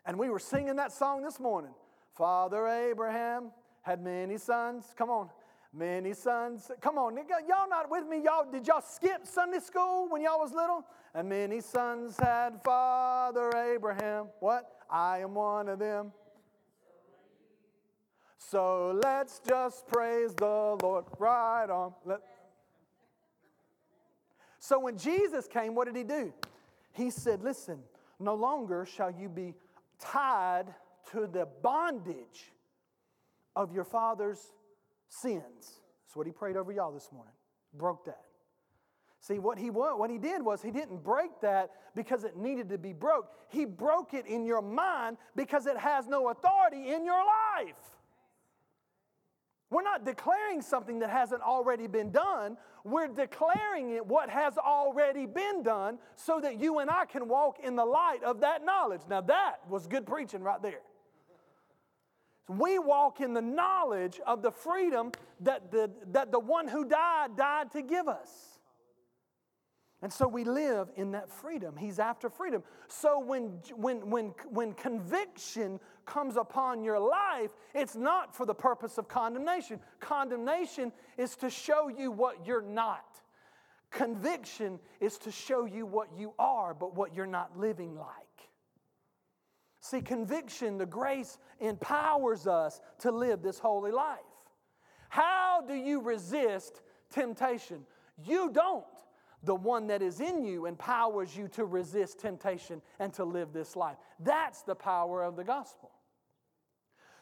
And 0.05 0.17
we 0.17 0.29
were 0.29 0.39
singing 0.39 0.75
that 0.77 0.91
song 0.91 1.23
this 1.23 1.39
morning. 1.39 1.73
Father 2.15 2.67
Abraham 2.67 3.51
had 3.81 4.01
many 4.01 4.37
sons. 4.37 4.85
Come 4.95 5.09
on. 5.09 5.29
Many 5.77 6.13
sons. 6.13 6.71
Come 6.79 6.97
on, 6.97 7.17
y'all 7.17 7.69
not 7.69 7.91
with 7.91 8.07
me? 8.07 8.21
Y'all 8.23 8.49
did 8.49 8.65
y'all 8.65 8.81
skip 8.81 9.27
Sunday 9.27 9.59
school 9.59 10.07
when 10.09 10.21
y'all 10.21 10.39
was 10.39 10.53
little? 10.53 10.85
And 11.13 11.27
many 11.27 11.59
sons 11.59 12.15
had 12.17 12.61
Father 12.63 13.51
Abraham. 13.73 14.27
What? 14.39 14.71
I 14.89 15.19
am 15.19 15.33
one 15.33 15.67
of 15.67 15.79
them. 15.79 16.13
So 18.37 18.97
let's 19.03 19.41
just 19.45 19.85
praise 19.87 20.33
the 20.33 20.77
Lord. 20.81 21.05
Right 21.19 21.69
on. 21.69 21.93
Let... 22.05 22.21
So 24.59 24.79
when 24.79 24.97
Jesus 24.97 25.45
came, 25.45 25.75
what 25.75 25.87
did 25.87 25.97
he 25.97 26.03
do? 26.03 26.33
He 26.93 27.09
said, 27.09 27.43
Listen, 27.43 27.79
no 28.17 28.35
longer 28.35 28.85
shall 28.85 29.11
you 29.11 29.27
be 29.27 29.53
tied 29.99 30.73
to 31.11 31.27
the 31.27 31.49
bondage 31.61 32.53
of 33.57 33.73
your 33.73 33.83
father's 33.83 34.53
sins. 35.09 35.81
That's 36.05 36.15
what 36.15 36.25
he 36.25 36.33
prayed 36.33 36.57
over 36.57 36.71
y'all 36.71 36.91
this 36.91 37.09
morning. 37.11 37.33
Broke 37.73 38.05
that. 38.05 38.21
See, 39.19 39.39
what 39.39 39.57
he, 39.57 39.71
what 39.71 40.09
he 40.11 40.19
did 40.19 40.43
was 40.43 40.61
he 40.61 40.69
didn't 40.69 41.03
break 41.03 41.31
that 41.41 41.71
because 41.95 42.23
it 42.23 42.37
needed 42.37 42.69
to 42.69 42.77
be 42.77 42.93
broke. 42.93 43.27
He 43.49 43.65
broke 43.65 44.13
it 44.13 44.27
in 44.27 44.45
your 44.45 44.61
mind 44.61 45.17
because 45.35 45.65
it 45.65 45.77
has 45.77 46.07
no 46.07 46.29
authority 46.29 46.93
in 46.93 47.05
your 47.05 47.23
life. 47.25 47.75
We're 49.71 49.81
not 49.81 50.05
declaring 50.05 50.61
something 50.61 50.99
that 50.99 51.09
hasn't 51.09 51.41
already 51.41 51.87
been 51.87 52.11
done. 52.11 52.55
We're 52.83 53.07
declaring 53.07 53.93
it 53.93 54.05
what 54.05 54.29
has 54.29 54.59
already 54.59 55.25
been 55.25 55.63
done 55.63 55.97
so 56.15 56.39
that 56.39 56.59
you 56.59 56.77
and 56.79 56.89
I 56.89 57.05
can 57.05 57.27
walk 57.27 57.57
in 57.63 57.75
the 57.75 57.83
light 57.83 58.23
of 58.23 58.41
that 58.41 58.63
knowledge. 58.63 59.01
Now, 59.09 59.21
that 59.21 59.67
was 59.67 59.87
good 59.87 60.05
preaching 60.05 60.43
right 60.43 60.61
there. 60.61 60.81
We 62.47 62.77
walk 62.77 63.21
in 63.21 63.33
the 63.33 63.41
knowledge 63.41 64.19
of 64.25 64.41
the 64.41 64.51
freedom 64.51 65.11
that 65.41 65.71
the, 65.71 65.89
that 66.11 66.31
the 66.31 66.39
one 66.39 66.67
who 66.67 66.85
died 66.85 67.35
died 67.35 67.71
to 67.71 67.81
give 67.81 68.07
us. 68.07 68.59
And 70.01 70.13
so 70.13 70.27
we 70.27 70.43
live 70.43 70.89
in 70.97 71.13
that 71.13 71.31
freedom. 71.31 71.75
He's 71.75 71.97
after 71.97 72.29
freedom. 72.29 72.61
So 72.87 73.19
when, 73.19 73.59
when, 73.75 74.07
when, 74.09 74.33
when 74.51 74.73
conviction 74.73 75.79
comes 76.05 76.37
upon 76.37 76.83
your 76.83 76.99
life, 76.99 77.49
it's 77.73 77.95
not 77.95 78.35
for 78.35 78.45
the 78.45 78.53
purpose 78.53 78.99
of 78.99 79.07
condemnation. 79.07 79.79
Condemnation 79.99 80.91
is 81.17 81.35
to 81.37 81.49
show 81.49 81.87
you 81.87 82.11
what 82.11 82.45
you're 82.45 82.61
not. 82.61 83.19
Conviction 83.89 84.79
is 84.99 85.17
to 85.19 85.31
show 85.31 85.65
you 85.65 85.87
what 85.87 86.09
you 86.15 86.33
are, 86.37 86.75
but 86.75 86.93
what 86.93 87.15
you're 87.15 87.25
not 87.25 87.57
living 87.57 87.95
like. 87.95 88.34
See, 89.85 90.01
conviction, 90.01 90.79
the 90.79 90.87
grace 90.87 91.37
empowers 91.59 92.47
us 92.47 92.81
to 93.01 93.11
live 93.11 93.43
this 93.43 93.59
holy 93.59 93.91
life. 93.91 94.17
How 95.09 95.61
do 95.61 95.75
you 95.75 96.01
resist 96.01 96.81
temptation? 97.11 97.85
You 98.23 98.49
don't. 98.51 98.83
The 99.43 99.53
one 99.53 99.85
that 99.87 100.01
is 100.01 100.21
in 100.21 100.43
you 100.43 100.65
empowers 100.65 101.37
you 101.37 101.47
to 101.49 101.65
resist 101.65 102.17
temptation 102.17 102.81
and 102.97 103.13
to 103.13 103.25
live 103.25 103.53
this 103.53 103.75
life. 103.75 103.97
That's 104.19 104.63
the 104.63 104.73
power 104.73 105.21
of 105.21 105.35
the 105.35 105.43
gospel. 105.43 105.91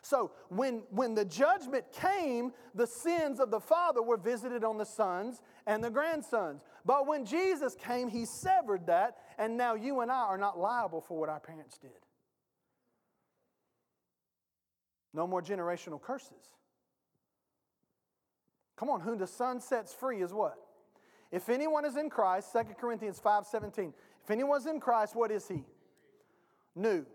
So, 0.01 0.31
when, 0.47 0.83
when 0.89 1.15
the 1.15 1.25
judgment 1.25 1.83
came, 1.91 2.53
the 2.73 2.87
sins 2.87 3.41
of 3.41 3.51
the 3.51 3.59
father 3.59 4.01
were 4.01 4.15
visited 4.15 4.63
on 4.63 4.77
the 4.77 4.85
sons 4.85 5.41
and 5.67 5.83
the 5.83 5.89
grandsons. 5.89 6.61
But 6.85 7.07
when 7.07 7.25
Jesus 7.25 7.75
came, 7.75 8.07
he 8.07 8.23
severed 8.23 8.87
that, 8.87 9.17
and 9.37 9.57
now 9.57 9.75
you 9.75 9.99
and 9.99 10.09
I 10.09 10.21
are 10.21 10.37
not 10.37 10.57
liable 10.57 11.01
for 11.01 11.19
what 11.19 11.27
our 11.27 11.41
parents 11.41 11.77
did. 11.77 11.91
No 15.13 15.27
more 15.27 15.41
generational 15.41 16.01
curses. 16.01 16.55
Come 18.75 18.89
on, 18.89 19.01
whom 19.01 19.17
the 19.17 19.27
Son 19.27 19.59
sets 19.59 19.93
free 19.93 20.21
is 20.21 20.33
what? 20.33 20.57
If 21.31 21.49
anyone 21.49 21.85
is 21.85 21.97
in 21.97 22.09
Christ, 22.09 22.51
2 22.51 22.75
Corinthians 22.79 23.19
5:17. 23.19 23.93
If 24.23 24.31
anyone's 24.31 24.65
in 24.65 24.79
Christ, 24.79 25.15
what 25.15 25.31
is 25.31 25.47
he? 25.47 25.65
New. 26.75 27.05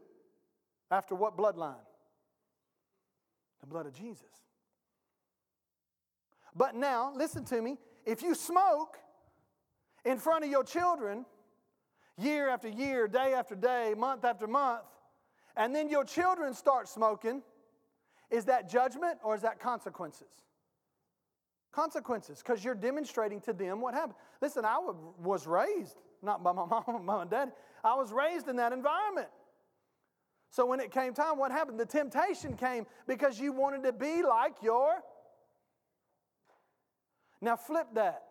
After 0.90 1.14
what 1.14 1.36
bloodline? 1.36 1.84
The 3.60 3.66
blood 3.66 3.86
of 3.86 3.92
Jesus. 3.92 4.26
But 6.54 6.74
now, 6.74 7.12
listen 7.14 7.44
to 7.46 7.60
me. 7.60 7.78
If 8.04 8.22
you 8.22 8.34
smoke 8.34 8.98
in 10.04 10.18
front 10.18 10.44
of 10.44 10.50
your 10.50 10.64
children, 10.64 11.26
year 12.16 12.48
after 12.48 12.68
year, 12.68 13.06
day 13.06 13.34
after 13.34 13.54
day, 13.54 13.94
month 13.96 14.24
after 14.24 14.46
month, 14.46 14.82
and 15.56 15.74
then 15.74 15.88
your 15.88 16.04
children 16.04 16.54
start 16.54 16.88
smoking, 16.88 17.42
is 18.30 18.44
that 18.46 18.68
judgment 18.68 19.18
or 19.22 19.34
is 19.34 19.42
that 19.42 19.60
consequences? 19.60 20.28
Consequences, 21.72 22.42
because 22.42 22.64
you're 22.64 22.74
demonstrating 22.74 23.40
to 23.42 23.52
them 23.52 23.80
what 23.80 23.94
happened. 23.94 24.14
Listen, 24.40 24.64
I 24.64 24.78
was 25.22 25.46
raised, 25.46 25.96
not 26.22 26.42
by 26.42 26.52
my 26.52 26.64
mom, 27.02 27.20
and 27.20 27.30
dad, 27.30 27.52
I 27.84 27.94
was 27.94 28.12
raised 28.12 28.48
in 28.48 28.56
that 28.56 28.72
environment. 28.72 29.28
So 30.50 30.64
when 30.64 30.80
it 30.80 30.90
came 30.90 31.12
time, 31.12 31.38
what 31.38 31.52
happened? 31.52 31.78
The 31.78 31.86
temptation 31.86 32.56
came 32.56 32.86
because 33.06 33.38
you 33.38 33.52
wanted 33.52 33.82
to 33.84 33.92
be 33.92 34.22
like 34.22 34.54
your. 34.62 34.94
Now 37.40 37.56
flip 37.56 37.86
that. 37.94 38.22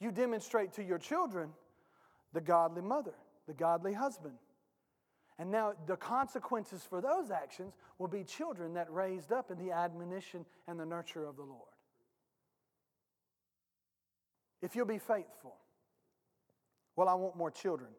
You 0.00 0.10
demonstrate 0.10 0.72
to 0.74 0.84
your 0.84 0.98
children 0.98 1.50
the 2.32 2.40
godly 2.40 2.82
mother, 2.82 3.14
the 3.46 3.54
godly 3.54 3.92
husband. 3.92 4.34
And 5.38 5.50
now 5.50 5.74
the 5.86 5.96
consequences 5.96 6.82
for 6.88 7.00
those 7.00 7.30
actions 7.30 7.74
will 7.98 8.08
be 8.08 8.24
children 8.24 8.74
that 8.74 8.92
raised 8.92 9.32
up 9.32 9.50
in 9.50 9.58
the 9.58 9.72
admonition 9.72 10.44
and 10.66 10.78
the 10.78 10.86
nurture 10.86 11.24
of 11.24 11.36
the 11.36 11.44
Lord. 11.44 11.62
If 14.60 14.74
you'll 14.74 14.86
be 14.86 14.98
faithful, 14.98 15.56
well, 16.96 17.08
I 17.08 17.14
want 17.14 17.36
more 17.36 17.52
children. 17.52 17.90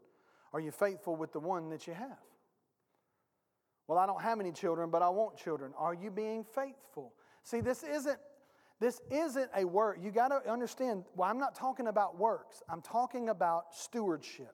Are 0.51 0.59
you 0.59 0.71
faithful 0.71 1.15
with 1.15 1.31
the 1.31 1.39
one 1.39 1.69
that 1.69 1.87
you 1.87 1.93
have? 1.93 2.17
Well, 3.87 3.97
I 3.97 4.05
don't 4.05 4.21
have 4.21 4.39
any 4.41 4.51
children, 4.51 4.89
but 4.89 5.01
I 5.01 5.09
want 5.09 5.37
children. 5.37 5.71
Are 5.77 5.93
you 5.93 6.11
being 6.11 6.43
faithful? 6.43 7.13
See, 7.43 7.61
this 7.61 7.83
isn't 7.83 8.19
this 8.79 9.01
isn't 9.11 9.49
a 9.55 9.65
work. 9.65 9.97
You 10.01 10.09
got 10.09 10.29
to 10.29 10.49
understand, 10.49 11.03
well, 11.13 11.29
I'm 11.29 11.37
not 11.37 11.53
talking 11.53 11.87
about 11.87 12.17
works. 12.17 12.63
I'm 12.69 12.81
talking 12.81 13.27
about 13.27 13.73
stewardship. 13.73 14.53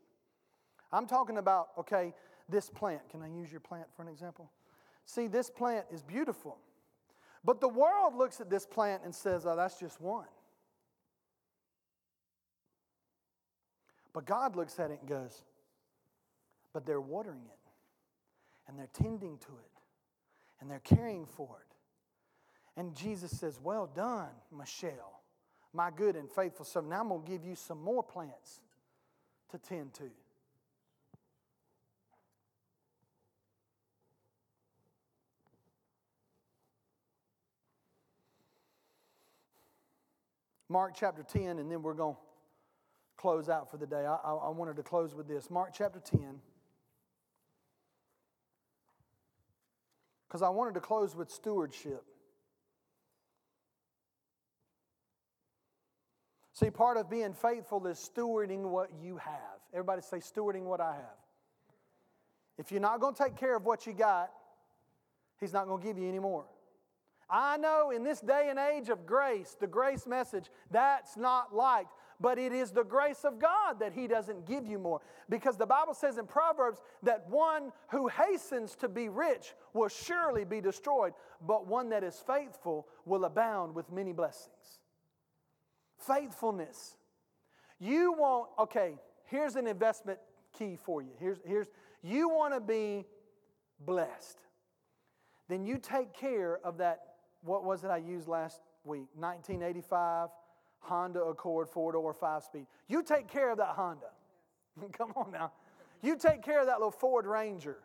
I'm 0.92 1.06
talking 1.06 1.38
about, 1.38 1.68
okay, 1.78 2.14
this 2.50 2.70
plant. 2.70 3.08
Can 3.10 3.22
I 3.22 3.28
use 3.28 3.52
your 3.52 3.60
plant 3.60 3.88
for 3.96 4.02
an 4.02 4.08
example? 4.08 4.52
See, 5.06 5.28
this 5.28 5.50
plant 5.50 5.86
is 5.92 6.02
beautiful. 6.02 6.58
But 7.44 7.62
the 7.62 7.68
world 7.68 8.16
looks 8.16 8.42
at 8.42 8.50
this 8.50 8.66
plant 8.66 9.04
and 9.04 9.14
says, 9.14 9.46
oh, 9.46 9.56
that's 9.56 9.80
just 9.80 10.02
one. 10.02 10.26
But 14.14 14.26
God 14.26 14.56
looks 14.56 14.80
at 14.80 14.92
it 14.92 15.00
and 15.02 15.10
goes, 15.10 15.44
but 16.74 16.86
they're 16.86 17.02
watering 17.02 17.44
it, 17.46 17.70
and 18.68 18.80
they're 18.80 18.90
tending 18.94 19.38
to 19.40 19.48
it, 19.48 19.82
and 20.60 20.72
they're 20.72 20.80
caring 20.80 21.26
for 21.26 21.58
it. 21.62 21.76
And 22.80 22.96
Jesus 22.96 23.32
says, 23.32 23.60
Well 23.62 23.90
done, 23.94 24.30
Michelle, 24.58 25.22
my 25.74 25.90
good 25.94 26.16
and 26.16 26.30
faithful 26.30 26.66
servant. 26.66 26.92
Now 26.92 27.02
I'm 27.02 27.10
going 27.10 27.24
to 27.24 27.30
give 27.30 27.46
you 27.46 27.56
some 27.56 27.82
more 27.82 28.04
plants 28.04 28.62
to 29.52 29.58
tend 29.58 29.94
to. 29.96 30.10
Mark 40.76 40.94
chapter 40.94 41.24
10, 41.24 41.60
and 41.60 41.72
then 41.72 41.82
we're 41.82 41.94
going 41.94 42.16
to 42.16 42.20
close 43.16 43.48
out 43.48 43.72
for 43.72 43.78
the 43.78 43.88
day. 43.88 44.06
I, 44.06 44.16
I, 44.16 44.34
I 44.34 44.50
wanted 44.50 44.76
to 44.76 44.84
close 44.84 45.16
with 45.16 45.26
this. 45.26 45.50
Mark 45.50 45.70
chapter 45.74 46.02
10. 46.02 46.42
Because 50.28 50.42
I 50.42 50.50
wanted 50.50 50.74
to 50.74 50.82
close 50.82 51.16
with 51.16 51.32
stewardship. 51.32 52.04
See, 56.52 56.70
part 56.70 56.98
of 56.98 57.10
being 57.10 57.34
faithful 57.34 57.88
is 57.88 58.12
stewarding 58.14 58.64
what 58.64 58.90
you 59.02 59.16
have. 59.16 59.62
Everybody 59.72 60.02
say, 60.02 60.18
stewarding 60.18 60.64
what 60.64 60.82
I 60.82 60.92
have. 60.96 61.20
If 62.58 62.70
you're 62.70 62.82
not 62.82 63.00
going 63.00 63.16
to 63.16 63.24
take 63.24 63.38
care 63.38 63.56
of 63.56 63.64
what 63.64 63.88
you 63.88 63.94
got, 63.94 64.30
He's 65.40 65.54
not 65.54 65.68
going 65.68 65.82
to 65.82 65.88
give 65.88 65.98
you 65.98 66.10
any 66.10 66.20
more. 66.20 66.44
I 67.30 67.58
know 67.58 67.92
in 67.92 68.04
this 68.04 68.22
day 68.22 68.48
and 68.50 68.60
age 68.60 68.90
of 68.90 69.06
grace, 69.06 69.56
the 69.60 69.68
grace 69.68 70.06
message, 70.06 70.46
that's 70.72 71.18
not 71.18 71.56
liked. 71.56 71.92
But 72.20 72.38
it 72.38 72.54
is 72.54 72.72
the 72.72 72.84
grace 72.84 73.26
of 73.26 73.40
God 73.40 73.80
that 73.80 73.92
He 73.92 74.08
doesn't 74.08 74.46
give 74.46 74.66
you 74.66 74.80
more. 74.80 75.02
Because 75.30 75.58
the 75.58 75.66
Bible 75.66 75.94
says 75.94 76.18
in 76.18 76.26
Proverbs 76.26 76.80
that 77.04 77.28
one 77.30 77.72
who 77.90 78.08
hastens 78.08 78.76
to 78.76 78.88
be 78.88 79.10
rich 79.10 79.54
will 79.74 79.90
surely 79.90 80.46
be 80.46 80.62
destroyed, 80.62 81.14
but 81.46 81.68
one 81.68 81.90
that 81.90 82.04
is 82.04 82.24
faithful 82.26 82.88
will 83.06 83.26
abound 83.26 83.76
with 83.76 83.92
many 83.92 84.14
blessings. 84.14 84.80
Faithfulness. 85.98 86.96
You 87.80 88.14
want, 88.14 88.50
okay, 88.60 88.96
here's 89.26 89.56
an 89.56 89.68
investment 89.68 90.20
key 90.58 90.78
for 90.82 91.02
you. 91.02 91.12
Here's, 91.20 91.40
here's 91.46 91.68
you 92.02 92.30
want 92.30 92.54
to 92.54 92.62
be 92.62 93.06
blessed. 93.80 94.38
Then 95.50 95.66
you 95.66 95.78
take 95.78 96.14
care 96.14 96.60
of 96.64 96.78
that, 96.78 97.15
what 97.46 97.64
was 97.64 97.84
it 97.84 97.88
I 97.88 97.98
used 97.98 98.28
last 98.28 98.62
week? 98.84 99.08
1985 99.16 100.30
Honda 100.80 101.22
Accord 101.22 101.70
four 101.70 101.94
door 101.94 102.14
five 102.14 102.44
speed. 102.44 102.68
You 102.88 103.02
take 103.04 103.28
care 103.28 103.52
of 103.52 103.58
that 103.58 103.70
Honda. 103.70 104.12
Come 104.98 105.14
on 105.16 105.32
now. 105.32 105.52
You 106.02 106.18
take 106.18 106.44
care 106.44 106.60
of 106.60 106.66
that 106.68 106.78
little 106.78 106.92
Ford 106.92 107.26
Ranger. 107.26 107.78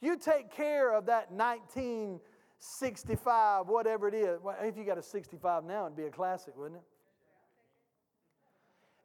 You 0.00 0.16
take 0.16 0.50
care 0.50 0.94
of 0.94 1.06
that 1.06 1.30
1965, 1.30 3.68
whatever 3.68 4.08
it 4.08 4.14
is. 4.14 4.40
Well, 4.42 4.56
if 4.60 4.76
you 4.76 4.84
got 4.84 4.98
a 4.98 5.02
65 5.02 5.62
now, 5.64 5.86
it'd 5.86 5.96
be 5.96 6.04
a 6.04 6.10
classic, 6.10 6.56
wouldn't 6.56 6.80
it? 6.80 6.84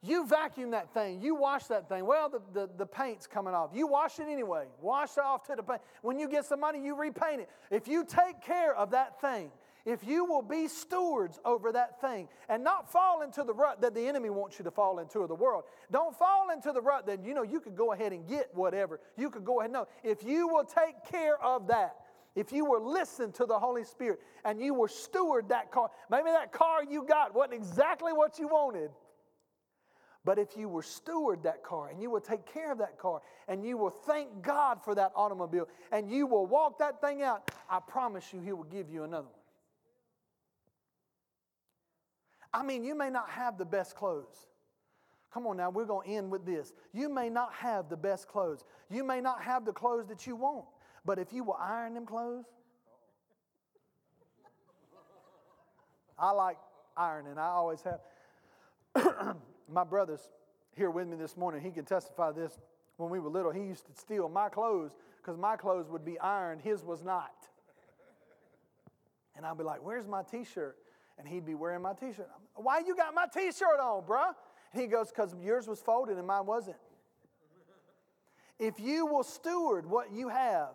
You 0.00 0.26
vacuum 0.26 0.70
that 0.70 0.94
thing, 0.94 1.20
you 1.20 1.34
wash 1.34 1.64
that 1.64 1.88
thing. 1.88 2.06
Well, 2.06 2.28
the, 2.28 2.40
the, 2.52 2.70
the, 2.76 2.86
paint's 2.86 3.26
coming 3.26 3.52
off. 3.52 3.70
You 3.74 3.88
wash 3.88 4.20
it 4.20 4.28
anyway. 4.30 4.66
Wash 4.80 5.16
it 5.16 5.24
off 5.24 5.44
to 5.48 5.56
the 5.56 5.62
paint. 5.62 5.80
When 6.02 6.20
you 6.20 6.28
get 6.28 6.44
some 6.44 6.60
money, 6.60 6.80
you 6.84 6.94
repaint 6.94 7.40
it. 7.40 7.48
If 7.72 7.88
you 7.88 8.04
take 8.04 8.40
care 8.40 8.76
of 8.76 8.92
that 8.92 9.20
thing, 9.20 9.50
if 9.84 10.04
you 10.06 10.24
will 10.24 10.42
be 10.42 10.68
stewards 10.68 11.40
over 11.44 11.72
that 11.72 12.00
thing 12.00 12.28
and 12.48 12.62
not 12.62 12.92
fall 12.92 13.22
into 13.22 13.42
the 13.42 13.52
rut 13.52 13.80
that 13.80 13.94
the 13.94 14.06
enemy 14.06 14.30
wants 14.30 14.58
you 14.58 14.64
to 14.66 14.70
fall 14.70 15.00
into 15.00 15.20
of 15.20 15.28
the 15.28 15.34
world, 15.34 15.64
don't 15.90 16.14
fall 16.16 16.50
into 16.50 16.70
the 16.72 16.80
rut 16.80 17.06
that 17.06 17.24
you 17.24 17.34
know 17.34 17.42
you 17.42 17.58
could 17.58 17.74
go 17.74 17.92
ahead 17.92 18.12
and 18.12 18.28
get 18.28 18.54
whatever. 18.54 19.00
You 19.16 19.30
could 19.30 19.44
go 19.44 19.60
ahead. 19.60 19.72
No, 19.72 19.88
if 20.04 20.22
you 20.22 20.46
will 20.46 20.64
take 20.64 20.94
care 21.10 21.42
of 21.42 21.66
that, 21.68 21.96
if 22.36 22.52
you 22.52 22.66
were 22.66 22.78
listen 22.78 23.32
to 23.32 23.46
the 23.46 23.58
Holy 23.58 23.82
Spirit 23.82 24.20
and 24.44 24.60
you 24.60 24.74
were 24.74 24.88
steward 24.88 25.48
that 25.48 25.72
car, 25.72 25.90
maybe 26.08 26.30
that 26.30 26.52
car 26.52 26.84
you 26.88 27.04
got 27.04 27.34
wasn't 27.34 27.54
exactly 27.54 28.12
what 28.12 28.38
you 28.38 28.46
wanted. 28.46 28.90
But 30.28 30.38
if 30.38 30.58
you 30.58 30.68
were 30.68 30.82
steward 30.82 31.42
that 31.44 31.62
car 31.62 31.88
and 31.88 32.02
you 32.02 32.10
will 32.10 32.20
take 32.20 32.44
care 32.44 32.70
of 32.70 32.76
that 32.80 32.98
car 32.98 33.22
and 33.48 33.64
you 33.64 33.78
will 33.78 33.88
thank 33.88 34.42
God 34.42 34.84
for 34.84 34.94
that 34.94 35.10
automobile 35.16 35.66
and 35.90 36.10
you 36.10 36.26
will 36.26 36.44
walk 36.44 36.80
that 36.80 37.00
thing 37.00 37.22
out, 37.22 37.50
I 37.70 37.80
promise 37.80 38.30
you, 38.34 38.40
He 38.42 38.52
will 38.52 38.64
give 38.64 38.90
you 38.90 39.04
another 39.04 39.28
one. 39.28 39.40
I 42.52 42.62
mean, 42.62 42.84
you 42.84 42.94
may 42.94 43.08
not 43.08 43.30
have 43.30 43.56
the 43.56 43.64
best 43.64 43.96
clothes. 43.96 44.48
Come 45.32 45.46
on 45.46 45.56
now, 45.56 45.70
we're 45.70 45.86
going 45.86 46.06
to 46.06 46.14
end 46.14 46.30
with 46.30 46.44
this. 46.44 46.74
You 46.92 47.08
may 47.08 47.30
not 47.30 47.54
have 47.54 47.88
the 47.88 47.96
best 47.96 48.28
clothes. 48.28 48.64
You 48.90 49.04
may 49.04 49.22
not 49.22 49.40
have 49.40 49.64
the 49.64 49.72
clothes 49.72 50.08
that 50.08 50.26
you 50.26 50.36
want. 50.36 50.66
But 51.06 51.18
if 51.18 51.32
you 51.32 51.42
will 51.42 51.56
iron 51.58 51.94
them 51.94 52.04
clothes, 52.04 52.44
I 56.18 56.32
like 56.32 56.58
ironing. 56.98 57.38
I 57.38 57.46
always 57.46 57.80
have. 58.94 59.36
my 59.70 59.84
brother's 59.84 60.28
here 60.76 60.90
with 60.90 61.08
me 61.08 61.16
this 61.16 61.36
morning. 61.36 61.60
He 61.60 61.70
can 61.70 61.84
testify 61.84 62.32
this. 62.32 62.58
When 62.96 63.10
we 63.10 63.20
were 63.20 63.30
little, 63.30 63.52
he 63.52 63.60
used 63.60 63.86
to 63.86 63.92
steal 63.92 64.28
my 64.28 64.48
clothes 64.48 64.92
because 65.18 65.36
my 65.36 65.56
clothes 65.56 65.88
would 65.88 66.04
be 66.04 66.18
ironed, 66.18 66.62
his 66.62 66.84
was 66.84 67.04
not. 67.04 67.34
And 69.36 69.46
I'd 69.46 69.56
be 69.56 69.64
like, 69.64 69.84
Where's 69.84 70.06
my 70.06 70.22
t 70.22 70.44
shirt? 70.44 70.76
And 71.18 71.26
he'd 71.26 71.46
be 71.46 71.54
wearing 71.54 71.82
my 71.82 71.94
t 71.94 72.12
shirt. 72.12 72.28
Why 72.54 72.80
you 72.80 72.96
got 72.96 73.14
my 73.14 73.26
t 73.32 73.52
shirt 73.52 73.78
on, 73.80 74.02
bruh? 74.02 74.32
And 74.72 74.82
he 74.82 74.88
goes, 74.88 75.10
Because 75.10 75.34
yours 75.42 75.68
was 75.68 75.80
folded 75.80 76.18
and 76.18 76.26
mine 76.26 76.46
wasn't. 76.46 76.76
If 78.58 78.80
you 78.80 79.06
will 79.06 79.22
steward 79.22 79.86
what 79.86 80.12
you 80.12 80.28
have, 80.28 80.70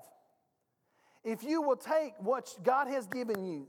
if 1.26 1.44
you 1.44 1.62
will 1.62 1.76
take 1.76 2.14
what 2.20 2.56
God 2.64 2.88
has 2.88 3.08
given 3.08 3.44
you 3.44 3.68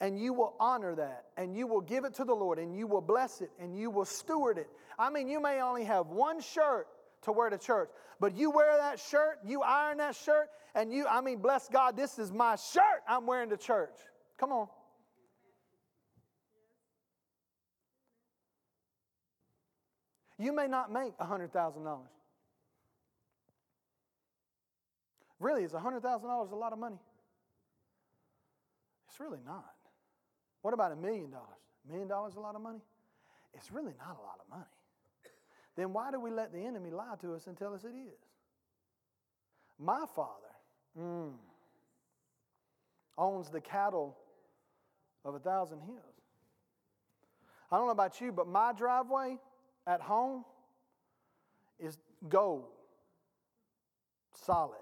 and 0.00 0.18
you 0.18 0.32
will 0.32 0.54
honor 0.60 0.94
that 0.94 1.26
and 1.36 1.56
you 1.56 1.66
will 1.66 1.80
give 1.80 2.04
it 2.04 2.14
to 2.14 2.24
the 2.24 2.34
Lord 2.34 2.58
and 2.58 2.76
you 2.76 2.86
will 2.86 3.00
bless 3.00 3.40
it 3.40 3.50
and 3.58 3.76
you 3.76 3.90
will 3.90 4.04
steward 4.04 4.58
it. 4.58 4.68
I 4.98 5.10
mean, 5.10 5.28
you 5.28 5.40
may 5.40 5.60
only 5.60 5.84
have 5.84 6.08
one 6.08 6.40
shirt 6.40 6.86
to 7.22 7.32
wear 7.32 7.48
to 7.50 7.58
church, 7.58 7.88
but 8.20 8.36
you 8.36 8.50
wear 8.50 8.76
that 8.76 9.00
shirt, 9.00 9.38
you 9.44 9.62
iron 9.62 9.98
that 9.98 10.14
shirt, 10.14 10.48
and 10.74 10.92
you, 10.92 11.06
I 11.06 11.20
mean, 11.20 11.38
bless 11.38 11.68
God, 11.68 11.96
this 11.96 12.18
is 12.18 12.30
my 12.30 12.56
shirt 12.56 13.02
I'm 13.08 13.26
wearing 13.26 13.50
to 13.50 13.56
church. 13.56 13.94
Come 14.38 14.52
on. 14.52 14.68
You 20.38 20.54
may 20.54 20.66
not 20.66 20.92
make 20.92 21.16
$100,000. 21.16 21.98
Really, 25.40 25.64
is 25.64 25.72
$100,000 25.72 26.52
a 26.52 26.54
lot 26.54 26.72
of 26.72 26.78
money? 26.78 26.98
It's 29.08 29.18
really 29.18 29.40
not. 29.46 29.75
What 30.62 30.74
about 30.74 30.92
a 30.92 30.96
million 30.96 31.30
dollars? 31.30 31.60
A 31.86 31.90
million 31.90 32.08
dollars 32.08 32.34
a 32.36 32.40
lot 32.40 32.54
of 32.54 32.62
money? 32.62 32.80
It's 33.54 33.70
really 33.70 33.94
not 33.98 34.16
a 34.18 34.22
lot 34.22 34.38
of 34.40 34.48
money. 34.50 34.64
Then 35.76 35.92
why 35.92 36.10
do 36.10 36.18
we 36.20 36.30
let 36.30 36.52
the 36.52 36.60
enemy 36.64 36.90
lie 36.90 37.14
to 37.20 37.34
us 37.34 37.46
and 37.46 37.56
tell 37.56 37.74
us 37.74 37.84
it 37.84 37.88
is? 37.88 38.18
My 39.78 40.04
father 40.14 40.54
mm, 40.98 41.32
owns 43.18 43.50
the 43.50 43.60
cattle 43.60 44.16
of 45.24 45.34
a 45.34 45.38
thousand 45.38 45.80
hills. 45.80 46.00
I 47.70 47.76
don't 47.76 47.86
know 47.86 47.92
about 47.92 48.20
you, 48.20 48.32
but 48.32 48.46
my 48.46 48.72
driveway 48.72 49.38
at 49.86 50.00
home 50.00 50.44
is 51.78 51.98
gold, 52.28 52.68
solid. 54.46 54.76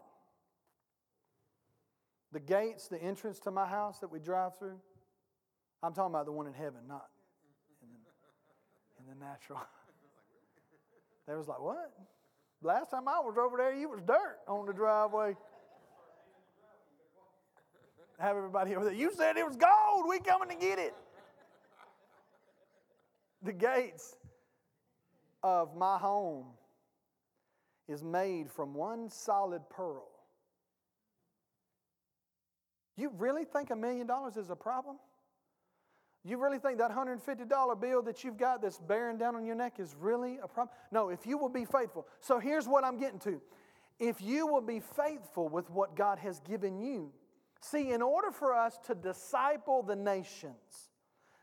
The 2.33 2.41
gates, 2.41 2.89
the 2.89 3.03
entrance 3.03 3.39
to 3.41 3.51
my 3.51 3.67
house 3.67 4.01
that 4.01 4.11
we 4.11 4.19
drive 4.19 4.59
through, 4.59 4.79
I'm 5.85 5.93
talking 5.93 6.15
about 6.15 6.25
the 6.25 6.33
one 6.33 6.47
in 6.47 6.55
heaven, 6.55 6.81
not 6.89 7.09
in 7.83 7.89
the, 7.93 9.13
in 9.13 9.19
the 9.19 9.23
natural. 9.23 9.61
they 11.29 11.35
was 11.35 11.47
like, 11.47 11.61
what? 11.61 11.93
Last 12.63 12.91
time 12.91 13.07
I 13.07 13.21
was 13.21 13.37
over 13.37 13.59
there, 13.59 13.75
you 13.75 13.91
was 13.91 14.01
dirt 14.01 14.39
on 14.49 14.65
the 14.65 14.73
driveway. 14.73 15.37
Have 18.19 18.37
everybody 18.39 18.75
over 18.75 18.87
there. 18.87 18.95
You 18.95 19.13
said 19.15 19.37
it 19.37 19.45
was 19.45 19.57
gold. 19.57 20.07
We 20.09 20.21
coming 20.21 20.49
to 20.49 20.55
get 20.55 20.79
it. 20.79 20.95
The 23.43 23.53
gates 23.53 24.17
of 25.43 25.77
my 25.77 25.99
home 25.99 26.47
is 27.89 28.03
made 28.03 28.51
from 28.51 28.73
one 28.73 29.11
solid 29.11 29.69
pearl. 29.69 30.09
You 32.97 33.13
really 33.19 33.45
think 33.45 33.71
a 33.71 33.77
million 33.77 34.07
dollars 34.07 34.39
is 34.39 34.49
a 34.49 34.57
problem? 34.57 34.97
You 36.27 36.39
really 36.39 36.59
think 36.59 36.79
that 36.79 36.91
$150 36.91 37.81
bill 37.81 38.03
that 38.03 38.25
you've 38.25 38.39
got 38.39 38.63
that's 38.63 38.79
bearing 38.79 39.19
down 39.19 39.37
on 39.37 39.45
your 39.45 39.55
neck 39.55 39.75
is 39.79 39.95
really 40.01 40.39
a 40.43 40.49
problem? 40.49 40.75
No, 40.91 41.11
if 41.11 41.27
you 41.27 41.37
will 41.37 41.51
be 41.51 41.67
faithful. 41.67 42.07
So 42.21 42.39
here's 42.39 42.67
what 42.67 42.83
I'm 42.83 42.99
getting 42.99 43.19
to. 43.21 43.43
If 43.99 44.23
you 44.23 44.47
will 44.47 44.63
be 44.63 44.81
faithful 44.81 45.49
with 45.49 45.69
what 45.71 45.95
God 45.95 46.19
has 46.21 46.41
given 46.41 46.79
you, 46.79 47.13
see, 47.61 47.93
in 47.93 48.01
order 48.01 48.31
for 48.31 48.55
us 48.55 48.79
to 48.87 48.95
disciple 48.95 49.83
the 49.83 49.97
nations, 49.97 50.91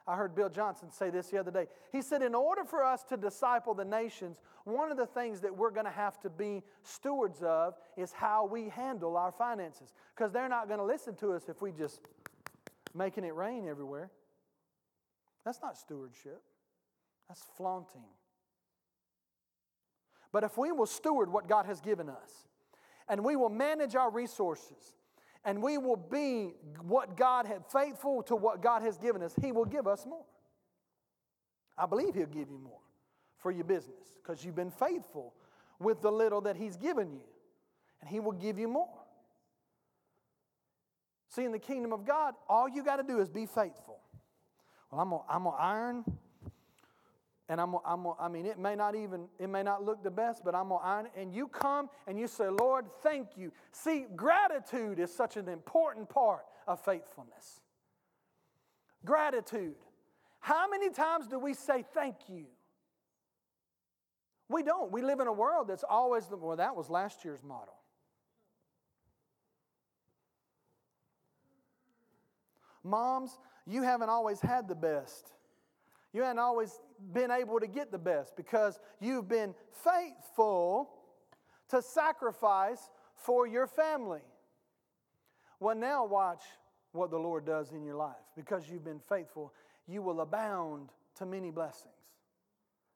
I 0.08 0.16
heard 0.16 0.36
Bill 0.36 0.50
Johnson 0.50 0.92
say 0.92 1.12
this 1.12 1.28
the 1.28 1.38
other 1.38 1.52
day. 1.52 1.68
He 1.92 2.02
said, 2.02 2.24
in 2.24 2.34
order 2.34 2.64
for 2.64 2.84
us 2.84 3.04
to 3.04 3.18
disciple 3.18 3.76
the 3.76 3.86
nations, 3.86 4.42
one 4.64 4.92
of 4.92 4.98
the 4.98 5.06
things 5.06 5.42
that 5.42 5.56
we're 5.56 5.70
going 5.70 5.86
to 5.86 5.92
have 5.92 6.20
to 6.22 6.30
be 6.30 6.64
stewards 6.82 7.44
of 7.44 7.76
is 7.98 8.12
how 8.12 8.48
we 8.48 8.70
handle 8.70 9.16
our 9.16 9.32
finances. 9.32 9.94
Because 10.16 10.32
they're 10.32 10.50
not 10.50 10.68
going 10.68 10.80
to 10.80 10.86
listen 10.86 11.16
to 11.18 11.34
us 11.34 11.44
if 11.50 11.62
we 11.62 11.72
just 11.72 12.02
making 12.96 13.24
it 13.24 13.36
rain 13.36 13.68
everywhere. 13.70 14.10
That's 15.46 15.62
not 15.62 15.78
stewardship, 15.78 16.42
that's 17.28 17.44
flaunting. 17.58 18.06
But 20.32 20.44
if 20.44 20.58
we 20.58 20.72
will 20.72 20.86
steward 20.86 21.32
what 21.32 21.48
God 21.48 21.66
has 21.66 21.82
given 21.82 22.10
us, 22.10 22.48
and 23.10 23.24
we 23.24 23.36
will 23.36 23.50
manage 23.50 23.96
our 23.96 24.10
resources, 24.10 24.96
and 25.44 25.62
we 25.62 25.78
will 25.78 25.98
be 25.98 26.54
what 26.82 27.18
God 27.18 27.46
had 27.46 27.66
faithful 27.66 28.24
to 28.24 28.36
what 28.36 28.62
God 28.62 28.84
has 28.84 28.98
given 28.98 29.24
us, 29.24 29.34
He 29.42 29.52
will 29.52 29.66
give 29.66 29.88
us 29.88 30.06
more. 30.06 30.26
I 31.78 31.86
believe 31.86 32.14
He'll 32.14 32.28
give 32.28 32.50
you 32.50 32.60
more 32.64 32.80
for 33.38 33.52
your 33.52 33.64
business 33.64 34.14
because 34.22 34.46
you've 34.46 34.56
been 34.56 34.72
faithful 34.72 35.34
with 35.80 36.02
the 36.02 36.12
little 36.12 36.42
that 36.42 36.56
He's 36.56 36.78
given 36.78 37.12
you, 37.12 37.26
and 38.00 38.10
He 38.10 38.20
will 38.20 38.32
give 38.32 38.60
you 38.60 38.68
more. 38.68 38.88
See, 41.30 41.44
in 41.44 41.52
the 41.52 41.60
kingdom 41.60 41.94
of 41.94 42.06
God, 42.06 42.36
all 42.48 42.70
you 42.70 42.84
got 42.84 42.98
to 42.98 43.04
do 43.04 43.20
is 43.20 43.30
be 43.30 43.46
faithful. 43.46 44.00
Well, 44.92 45.02
I'm 45.02 45.10
gonna, 45.10 45.24
I'm 45.30 45.44
gonna 45.46 45.56
iron, 45.56 46.04
and 47.48 47.62
I'm, 47.62 47.76
I'm 47.86 48.06
I 48.20 48.28
mean, 48.28 48.46
it 48.46 48.60
may 48.60 48.76
not 48.76 48.96
even, 48.96 49.28
it 49.40 49.50
may 49.50 49.64
not 49.64 49.84
look 49.84 50.04
the 50.04 50.12
best, 50.12 50.44
but 50.44 50.54
I'm 50.54 50.70
gonna 50.70 50.84
iron 50.84 51.06
it. 51.06 51.14
And 51.16 51.34
you 51.34 51.48
come 51.48 51.90
and 52.08 52.20
you 52.20 52.28
say, 52.28 52.50
Lord, 52.50 52.86
thank 53.02 53.38
you. 53.38 53.52
See, 53.72 54.06
gratitude 54.16 55.00
is 55.00 55.14
such 55.14 55.38
an 55.38 55.48
important 55.48 56.10
part 56.10 56.44
of 56.68 56.84
faithfulness. 56.84 57.62
Gratitude. 59.06 59.76
How 60.40 60.70
many 60.70 60.90
times 60.90 61.28
do 61.28 61.40
we 61.40 61.54
say 61.54 61.86
thank 61.94 62.16
you? 62.28 62.46
We 64.50 64.64
don't. 64.64 64.92
We 64.92 65.02
live 65.02 65.22
in 65.22 65.28
a 65.28 65.34
world 65.34 65.70
that's 65.70 65.86
always, 65.90 66.28
the, 66.28 66.36
well, 66.36 66.58
that 66.58 66.76
was 66.76 66.90
last 66.90 67.24
year's 67.24 67.44
model. 67.44 67.76
Moms, 72.84 73.38
you 73.68 73.84
haven't 73.84 74.10
always 74.10 74.42
had 74.42 74.68
the 74.68 74.76
best. 74.76 75.32
You 76.14 76.24
haven't 76.24 76.40
always 76.40 76.80
been 77.14 77.32
able 77.32 77.60
to 77.60 77.68
get 77.68 77.92
the 77.92 77.98
best 77.98 78.36
because 78.36 78.80
you've 79.00 79.28
been 79.28 79.54
faithful 79.72 80.90
to 81.70 81.82
sacrifice 81.82 82.90
for 83.16 83.48
your 83.48 83.68
family. 83.68 84.22
Well, 85.60 85.76
now 85.76 86.06
watch 86.06 86.42
what 86.92 87.12
the 87.12 87.18
Lord 87.18 87.46
does 87.46 87.72
in 87.72 87.84
your 87.84 87.96
life. 87.96 88.16
Because 88.36 88.70
you've 88.70 88.84
been 88.84 89.00
faithful, 89.00 89.54
you 89.88 90.02
will 90.02 90.22
abound 90.22 90.90
to 91.16 91.26
many 91.26 91.52
blessings. 91.52 91.94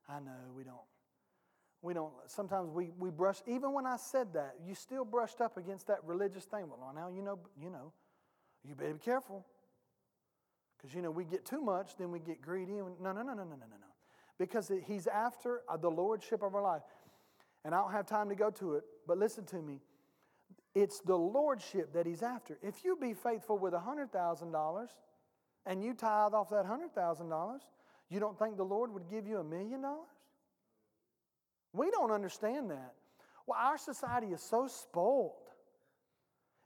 I 0.09 0.19
know 0.19 0.31
we 0.55 0.63
don't. 0.63 0.75
We 1.81 1.93
don't. 1.93 2.11
Sometimes 2.27 2.69
we, 2.69 2.91
we 2.97 3.11
brush, 3.11 3.37
even 3.47 3.71
when 3.73 3.85
I 3.85 3.97
said 3.97 4.33
that, 4.33 4.55
you 4.65 4.73
still 4.75 5.05
brushed 5.05 5.39
up 5.39 5.57
against 5.57 5.87
that 5.87 5.99
religious 6.03 6.45
thing. 6.45 6.65
Well, 6.67 6.91
now 6.95 7.09
you 7.09 7.21
know, 7.21 7.39
you 7.61 7.69
know, 7.69 7.93
you 8.63 8.75
better 8.75 8.93
be 8.93 8.99
careful. 8.99 9.45
Because, 10.77 10.93
you 10.93 11.01
know, 11.01 11.11
we 11.11 11.23
get 11.23 11.45
too 11.45 11.61
much, 11.61 11.97
then 11.97 12.11
we 12.11 12.19
get 12.19 12.41
greedy. 12.41 12.73
no, 12.73 12.95
no, 13.01 13.11
no, 13.11 13.21
no, 13.21 13.33
no, 13.33 13.43
no, 13.43 13.43
no, 13.43 13.77
no. 13.79 13.93
Because 14.37 14.71
He's 14.85 15.07
after 15.07 15.61
uh, 15.69 15.77
the 15.77 15.89
lordship 15.89 16.43
of 16.43 16.55
our 16.55 16.61
life. 16.61 16.81
And 17.63 17.73
I 17.73 17.79
don't 17.79 17.91
have 17.91 18.05
time 18.05 18.29
to 18.29 18.35
go 18.35 18.51
to 18.51 18.75
it, 18.75 18.83
but 19.07 19.17
listen 19.17 19.45
to 19.45 19.61
me. 19.61 19.79
It's 20.75 20.99
the 20.99 21.17
lordship 21.17 21.93
that 21.93 22.05
He's 22.05 22.21
after. 22.21 22.57
If 22.61 22.83
you 22.83 22.97
be 22.97 23.13
faithful 23.13 23.57
with 23.57 23.73
$100,000 23.73 24.87
and 25.65 25.83
you 25.83 25.93
tithe 25.93 26.33
off 26.33 26.49
that 26.49 26.65
$100,000, 26.65 27.59
you 28.09 28.19
don't 28.19 28.37
think 28.37 28.57
the 28.57 28.63
Lord 28.63 28.93
would 28.93 29.09
give 29.09 29.25
you 29.25 29.39
a 29.39 29.43
million 29.43 29.81
dollars? 29.81 30.09
We 31.73 31.89
don't 31.91 32.11
understand 32.11 32.69
that. 32.71 32.93
Well, 33.47 33.59
our 33.59 33.77
society 33.77 34.27
is 34.27 34.41
so 34.41 34.67
spoiled. 34.67 35.33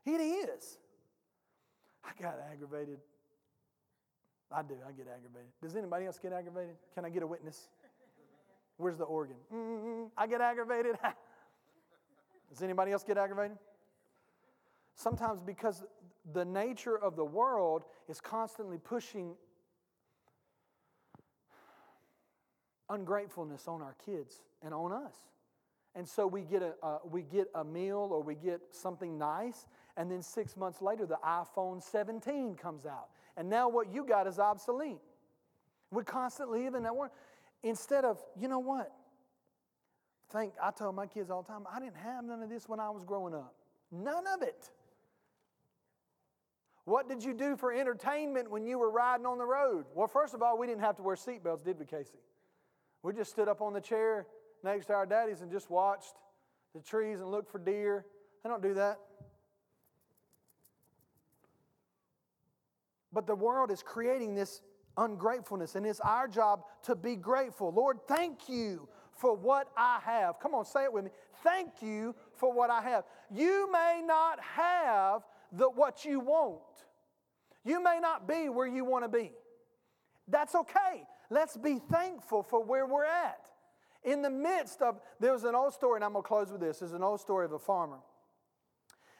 It 0.06 0.20
is. 0.20 0.78
I 2.04 2.10
got 2.20 2.36
aggravated 2.50 2.98
I 4.52 4.62
do. 4.62 4.74
I 4.86 4.92
get 4.92 5.06
aggravated. 5.06 5.50
Does 5.62 5.76
anybody 5.76 6.06
else 6.06 6.18
get 6.18 6.32
aggravated? 6.32 6.76
Can 6.94 7.04
I 7.04 7.10
get 7.10 7.22
a 7.22 7.26
witness? 7.26 7.68
Where's 8.76 8.96
the 8.96 9.04
organ? 9.04 9.36
Mm-hmm. 9.52 10.06
I 10.16 10.26
get 10.26 10.40
aggravated. 10.40 10.96
Does 12.50 12.62
anybody 12.62 12.92
else 12.92 13.04
get 13.04 13.16
aggravated? 13.16 13.58
Sometimes 14.94 15.40
because 15.40 15.84
the 16.32 16.44
nature 16.44 16.98
of 16.98 17.16
the 17.16 17.24
world 17.24 17.84
is 18.08 18.20
constantly 18.20 18.78
pushing 18.78 19.34
ungratefulness 22.88 23.68
on 23.68 23.82
our 23.82 23.94
kids 24.04 24.42
and 24.62 24.74
on 24.74 24.92
us. 24.92 25.14
And 25.94 26.08
so 26.08 26.26
we 26.26 26.42
get 26.42 26.62
a, 26.62 26.74
uh, 26.82 26.98
we 27.04 27.22
get 27.22 27.48
a 27.54 27.64
meal 27.64 28.08
or 28.10 28.22
we 28.22 28.34
get 28.34 28.60
something 28.70 29.18
nice, 29.18 29.66
and 29.96 30.10
then 30.10 30.22
six 30.22 30.56
months 30.56 30.80
later, 30.80 31.06
the 31.06 31.18
iPhone 31.24 31.82
17 31.82 32.54
comes 32.56 32.86
out. 32.86 33.08
And 33.36 33.48
now 33.48 33.68
what 33.68 33.92
you 33.92 34.04
got 34.04 34.26
is 34.26 34.38
obsolete. 34.38 35.00
We're 35.90 36.04
constantly 36.04 36.64
live 36.64 36.74
in 36.74 36.82
that 36.84 36.94
world. 36.94 37.12
Instead 37.62 38.04
of, 38.04 38.18
you 38.38 38.48
know 38.48 38.60
what? 38.60 38.92
Think, 40.32 40.54
I 40.62 40.70
tell 40.70 40.92
my 40.92 41.06
kids 41.06 41.30
all 41.30 41.42
the 41.42 41.48
time, 41.48 41.66
I 41.72 41.80
didn't 41.80 41.96
have 41.96 42.24
none 42.24 42.42
of 42.42 42.48
this 42.48 42.68
when 42.68 42.78
I 42.78 42.90
was 42.90 43.04
growing 43.04 43.34
up. 43.34 43.54
None 43.90 44.24
of 44.28 44.42
it. 44.42 44.70
What 46.84 47.08
did 47.08 47.22
you 47.22 47.34
do 47.34 47.56
for 47.56 47.72
entertainment 47.72 48.50
when 48.50 48.64
you 48.64 48.78
were 48.78 48.90
riding 48.90 49.26
on 49.26 49.38
the 49.38 49.44
road? 49.44 49.84
Well, 49.94 50.06
first 50.06 50.34
of 50.34 50.42
all, 50.42 50.56
we 50.56 50.66
didn't 50.66 50.80
have 50.80 50.96
to 50.96 51.02
wear 51.02 51.16
seatbelts, 51.16 51.64
did 51.64 51.78
we, 51.78 51.84
Casey? 51.84 52.18
We 53.02 53.12
just 53.12 53.30
stood 53.30 53.48
up 53.48 53.60
on 53.60 53.72
the 53.72 53.80
chair 53.80 54.26
next 54.62 54.86
to 54.86 54.94
our 54.94 55.06
daddies 55.06 55.40
and 55.40 55.50
just 55.50 55.70
watched 55.70 56.14
the 56.74 56.80
trees 56.80 57.20
and 57.20 57.30
looked 57.30 57.50
for 57.50 57.58
deer. 57.58 58.04
I 58.44 58.48
don't 58.48 58.62
do 58.62 58.74
that. 58.74 58.98
But 63.12 63.26
the 63.26 63.34
world 63.34 63.70
is 63.70 63.82
creating 63.82 64.34
this 64.34 64.62
ungratefulness, 64.96 65.74
and 65.74 65.86
it's 65.86 66.00
our 66.00 66.28
job 66.28 66.62
to 66.84 66.94
be 66.94 67.16
grateful. 67.16 67.72
Lord, 67.72 67.98
thank 68.06 68.48
you 68.48 68.88
for 69.12 69.34
what 69.34 69.68
I 69.76 70.00
have. 70.04 70.38
Come 70.40 70.54
on, 70.54 70.64
say 70.64 70.84
it 70.84 70.92
with 70.92 71.04
me. 71.04 71.10
Thank 71.42 71.82
you 71.82 72.14
for 72.36 72.52
what 72.52 72.70
I 72.70 72.82
have. 72.82 73.04
You 73.30 73.70
may 73.72 74.02
not 74.04 74.40
have 74.40 75.22
the, 75.52 75.68
what 75.68 76.04
you 76.04 76.20
want, 76.20 76.62
you 77.64 77.82
may 77.82 77.98
not 78.00 78.28
be 78.28 78.48
where 78.48 78.66
you 78.66 78.84
want 78.84 79.04
to 79.04 79.08
be. 79.08 79.32
That's 80.28 80.54
okay. 80.54 81.04
Let's 81.28 81.56
be 81.56 81.80
thankful 81.90 82.42
for 82.42 82.62
where 82.62 82.86
we're 82.86 83.04
at. 83.04 83.50
In 84.04 84.22
the 84.22 84.30
midst 84.30 84.80
of, 84.80 85.00
there 85.18 85.32
was 85.32 85.44
an 85.44 85.54
old 85.54 85.74
story, 85.74 85.96
and 85.96 86.04
I'm 86.04 86.12
going 86.12 86.22
to 86.22 86.28
close 86.28 86.50
with 86.50 86.60
this. 86.60 86.78
There's 86.78 86.92
an 86.92 87.02
old 87.02 87.20
story 87.20 87.44
of 87.44 87.52
a 87.52 87.58
farmer 87.58 87.98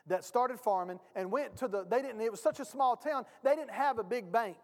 that 0.07 0.25
started 0.25 0.59
farming 0.59 1.01
and 1.15 1.31
went 1.31 1.57
to 1.59 1.69
the, 1.69 1.85
they 1.85 2.03
didn't, 2.03 2.21
it 2.21 2.31
was 2.31 2.41
such 2.41 2.61
a 2.61 2.65
small 2.65 2.97
town, 2.97 3.25
they 3.43 3.55
didn't 3.55 3.73
have 3.73 3.99
a 3.99 4.05
big 4.05 4.31
bank. 4.31 4.57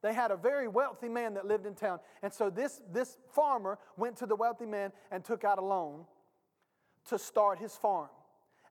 They 0.00 0.14
had 0.14 0.30
a 0.30 0.36
very 0.36 0.68
wealthy 0.68 1.08
man 1.08 1.34
that 1.34 1.46
lived 1.46 1.66
in 1.66 1.74
town. 1.74 1.98
And 2.22 2.32
so 2.32 2.50
this, 2.50 2.80
this 2.92 3.18
farmer 3.32 3.78
went 3.96 4.16
to 4.18 4.26
the 4.26 4.36
wealthy 4.36 4.66
man 4.66 4.92
and 5.10 5.24
took 5.24 5.44
out 5.44 5.58
a 5.58 5.64
loan 5.64 6.04
to 7.08 7.18
start 7.18 7.58
his 7.58 7.74
farm. 7.74 8.08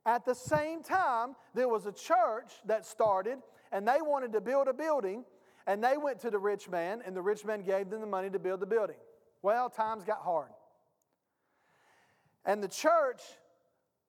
At 0.06 0.26
the 0.26 0.36
same 0.36 0.84
time, 0.84 1.36
there 1.54 1.68
was 1.68 1.86
a 1.86 1.92
church 1.92 2.54
that 2.66 2.86
started 2.86 3.40
and 3.74 3.86
they 3.86 4.02
wanted 4.02 4.32
to 4.34 4.42
build 4.42 4.70
a 4.70 4.74
building 4.74 5.26
and 5.66 5.84
they 5.84 5.98
went 5.98 6.22
to 6.22 6.30
the 6.30 6.40
rich 6.40 6.70
man 6.70 7.02
and 7.06 7.14
the 7.14 7.22
rich 7.22 7.44
man 7.44 7.62
gave 7.62 7.90
them 7.90 8.00
the 8.00 8.08
money 8.08 8.30
to 8.30 8.40
build 8.40 8.62
the 8.62 8.66
building. 8.66 8.96
Well, 9.42 9.70
times 9.70 10.06
got 10.06 10.22
hard. 10.22 10.50
And 12.46 12.64
the 12.64 12.70
church, 12.70 13.22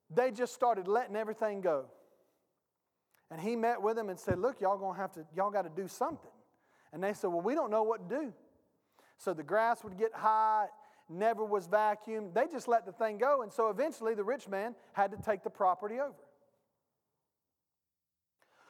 they 0.09 0.31
just 0.31 0.55
started 0.55 0.87
letting 0.87 1.16
everything 1.16 1.61
go. 1.61 1.87
And 3.31 3.41
he 3.41 3.57
met 3.57 3.83
with 3.83 3.97
them 3.97 4.09
and 4.09 4.19
said, 4.19 4.38
Look, 4.38 4.61
y'all 4.61 4.79
gonna 4.79 4.99
have 4.99 5.12
to, 5.12 5.25
y'all 5.37 5.51
got 5.51 5.62
to 5.62 5.83
do 5.83 5.88
something. 5.88 6.31
And 6.93 7.03
they 7.03 7.12
said, 7.12 7.29
Well, 7.29 7.43
we 7.43 7.55
don't 7.55 7.71
know 7.71 7.83
what 7.83 8.09
to 8.09 8.17
do. 8.17 8.33
So 9.19 9.35
the 9.35 9.43
grass 9.43 9.85
would 9.85 9.99
get 9.99 10.14
high, 10.14 10.67
never 11.09 11.45
was 11.45 11.67
vacuumed. 11.67 12.35
They 12.35 12.47
just 12.51 12.69
let 12.69 12.87
the 12.87 12.93
thing 12.93 13.19
go. 13.19 13.43
And 13.43 13.53
so 13.53 13.69
eventually 13.69 14.14
the 14.14 14.25
rich 14.25 14.49
man 14.49 14.75
had 14.93 15.11
to 15.11 15.19
take 15.19 15.43
the 15.43 15.51
property 15.51 15.97
over. 16.01 16.14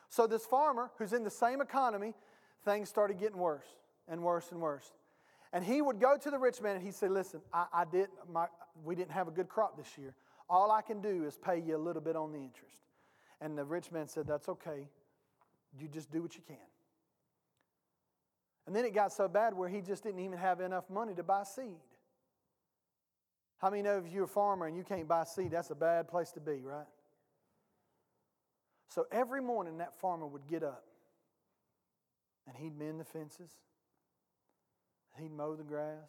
So 0.08 0.26
this 0.26 0.46
farmer, 0.46 0.90
who's 0.98 1.12
in 1.12 1.22
the 1.22 1.30
same 1.30 1.60
economy, 1.60 2.14
things 2.64 2.88
started 2.88 3.18
getting 3.18 3.38
worse 3.38 3.66
and 4.08 4.22
worse 4.22 4.50
and 4.50 4.60
worse. 4.60 4.90
And 5.52 5.64
he 5.64 5.82
would 5.82 6.00
go 6.00 6.16
to 6.16 6.30
the 6.30 6.38
rich 6.38 6.60
man 6.60 6.76
and 6.76 6.84
he'd 6.84 6.94
say, 6.94 7.08
Listen, 7.08 7.40
I, 7.52 7.66
I 7.72 7.84
did 7.84 8.08
my, 8.32 8.46
we 8.84 8.94
didn't 8.94 9.12
have 9.12 9.28
a 9.28 9.32
good 9.32 9.48
crop 9.48 9.76
this 9.76 9.98
year. 9.98 10.14
All 10.50 10.70
I 10.70 10.82
can 10.82 11.00
do 11.00 11.24
is 11.24 11.36
pay 11.36 11.60
you 11.60 11.76
a 11.76 11.78
little 11.78 12.02
bit 12.02 12.16
on 12.16 12.32
the 12.32 12.38
interest. 12.38 12.87
And 13.40 13.56
the 13.56 13.64
rich 13.64 13.92
man 13.92 14.08
said, 14.08 14.26
That's 14.26 14.48
okay. 14.48 14.88
You 15.78 15.88
just 15.88 16.10
do 16.10 16.22
what 16.22 16.34
you 16.34 16.42
can. 16.46 16.56
And 18.66 18.76
then 18.76 18.84
it 18.84 18.94
got 18.94 19.12
so 19.12 19.28
bad 19.28 19.54
where 19.54 19.68
he 19.68 19.80
just 19.80 20.02
didn't 20.02 20.20
even 20.20 20.38
have 20.38 20.60
enough 20.60 20.90
money 20.90 21.14
to 21.14 21.22
buy 21.22 21.44
seed. 21.44 21.78
How 23.58 23.70
many 23.70 23.82
know 23.82 23.98
if 23.98 24.12
you're 24.12 24.24
a 24.24 24.28
farmer 24.28 24.66
and 24.66 24.76
you 24.76 24.84
can't 24.84 25.08
buy 25.08 25.24
seed, 25.24 25.50
that's 25.52 25.70
a 25.70 25.74
bad 25.74 26.06
place 26.08 26.30
to 26.32 26.40
be, 26.40 26.60
right? 26.62 26.86
So 28.88 29.06
every 29.10 29.40
morning 29.40 29.78
that 29.78 29.94
farmer 29.94 30.26
would 30.26 30.46
get 30.46 30.62
up 30.62 30.84
and 32.46 32.56
he'd 32.56 32.78
mend 32.78 33.00
the 33.00 33.04
fences, 33.04 33.50
he'd 35.18 35.32
mow 35.32 35.56
the 35.56 35.64
grass. 35.64 36.08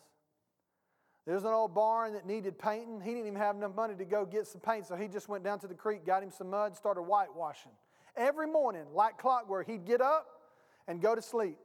There's 1.30 1.44
an 1.44 1.52
old 1.52 1.76
barn 1.76 2.14
that 2.14 2.26
needed 2.26 2.58
painting. 2.58 3.02
He 3.02 3.12
didn't 3.12 3.28
even 3.28 3.40
have 3.40 3.56
enough 3.56 3.76
money 3.76 3.94
to 3.94 4.04
go 4.04 4.26
get 4.26 4.48
some 4.48 4.62
paint, 4.62 4.88
so 4.88 4.96
he 4.96 5.08
just 5.08 5.30
went 5.30 5.44
down 5.44 5.60
to 5.60 5.68
the 5.68 5.76
creek, 5.76 6.04
got 6.04 6.24
him 6.24 6.32
some 6.32 6.50
mud, 6.50 6.76
started 6.76 7.02
whitewashing. 7.02 7.72
Every 8.18 8.48
morning, 8.48 8.86
like 8.96 9.20
clockwork, 9.20 9.68
he'd 9.68 9.86
get 9.86 10.02
up 10.02 10.26
and 10.88 11.00
go 11.00 11.14
to 11.14 11.22
sleep. 11.22 11.60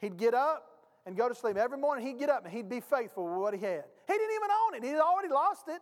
He'd 0.00 0.16
get 0.16 0.34
up 0.34 0.66
and 1.06 1.16
go 1.16 1.28
to 1.28 1.34
sleep. 1.34 1.56
Every 1.56 1.78
morning 1.78 2.04
he'd 2.04 2.18
get 2.18 2.28
up 2.28 2.44
and 2.44 2.52
he'd 2.52 2.68
be 2.68 2.80
faithful 2.80 3.22
with 3.22 3.36
what 3.36 3.54
he 3.54 3.60
had. 3.60 3.84
He 4.08 4.14
didn't 4.14 4.34
even 4.34 4.48
own 4.50 4.74
it, 4.74 4.82
he'd 4.82 4.98
already 4.98 5.28
lost 5.28 5.68
it. 5.68 5.80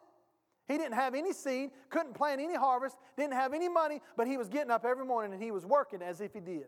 He 0.69 0.77
didn't 0.77 0.93
have 0.93 1.15
any 1.15 1.33
seed, 1.33 1.71
couldn't 1.89 2.13
plant 2.13 2.39
any 2.39 2.55
harvest, 2.55 2.99
didn't 3.17 3.33
have 3.33 3.55
any 3.55 3.71
money, 3.71 4.03
but 4.15 4.27
he 4.27 4.37
was 4.37 4.51
getting 4.51 4.71
up 4.71 4.85
every 4.85 5.07
morning 5.07 5.33
and 5.33 5.43
he 5.43 5.53
was 5.53 5.65
working 5.65 6.03
as 6.03 6.21
if 6.21 6.35
he 6.35 6.41
did. 6.41 6.67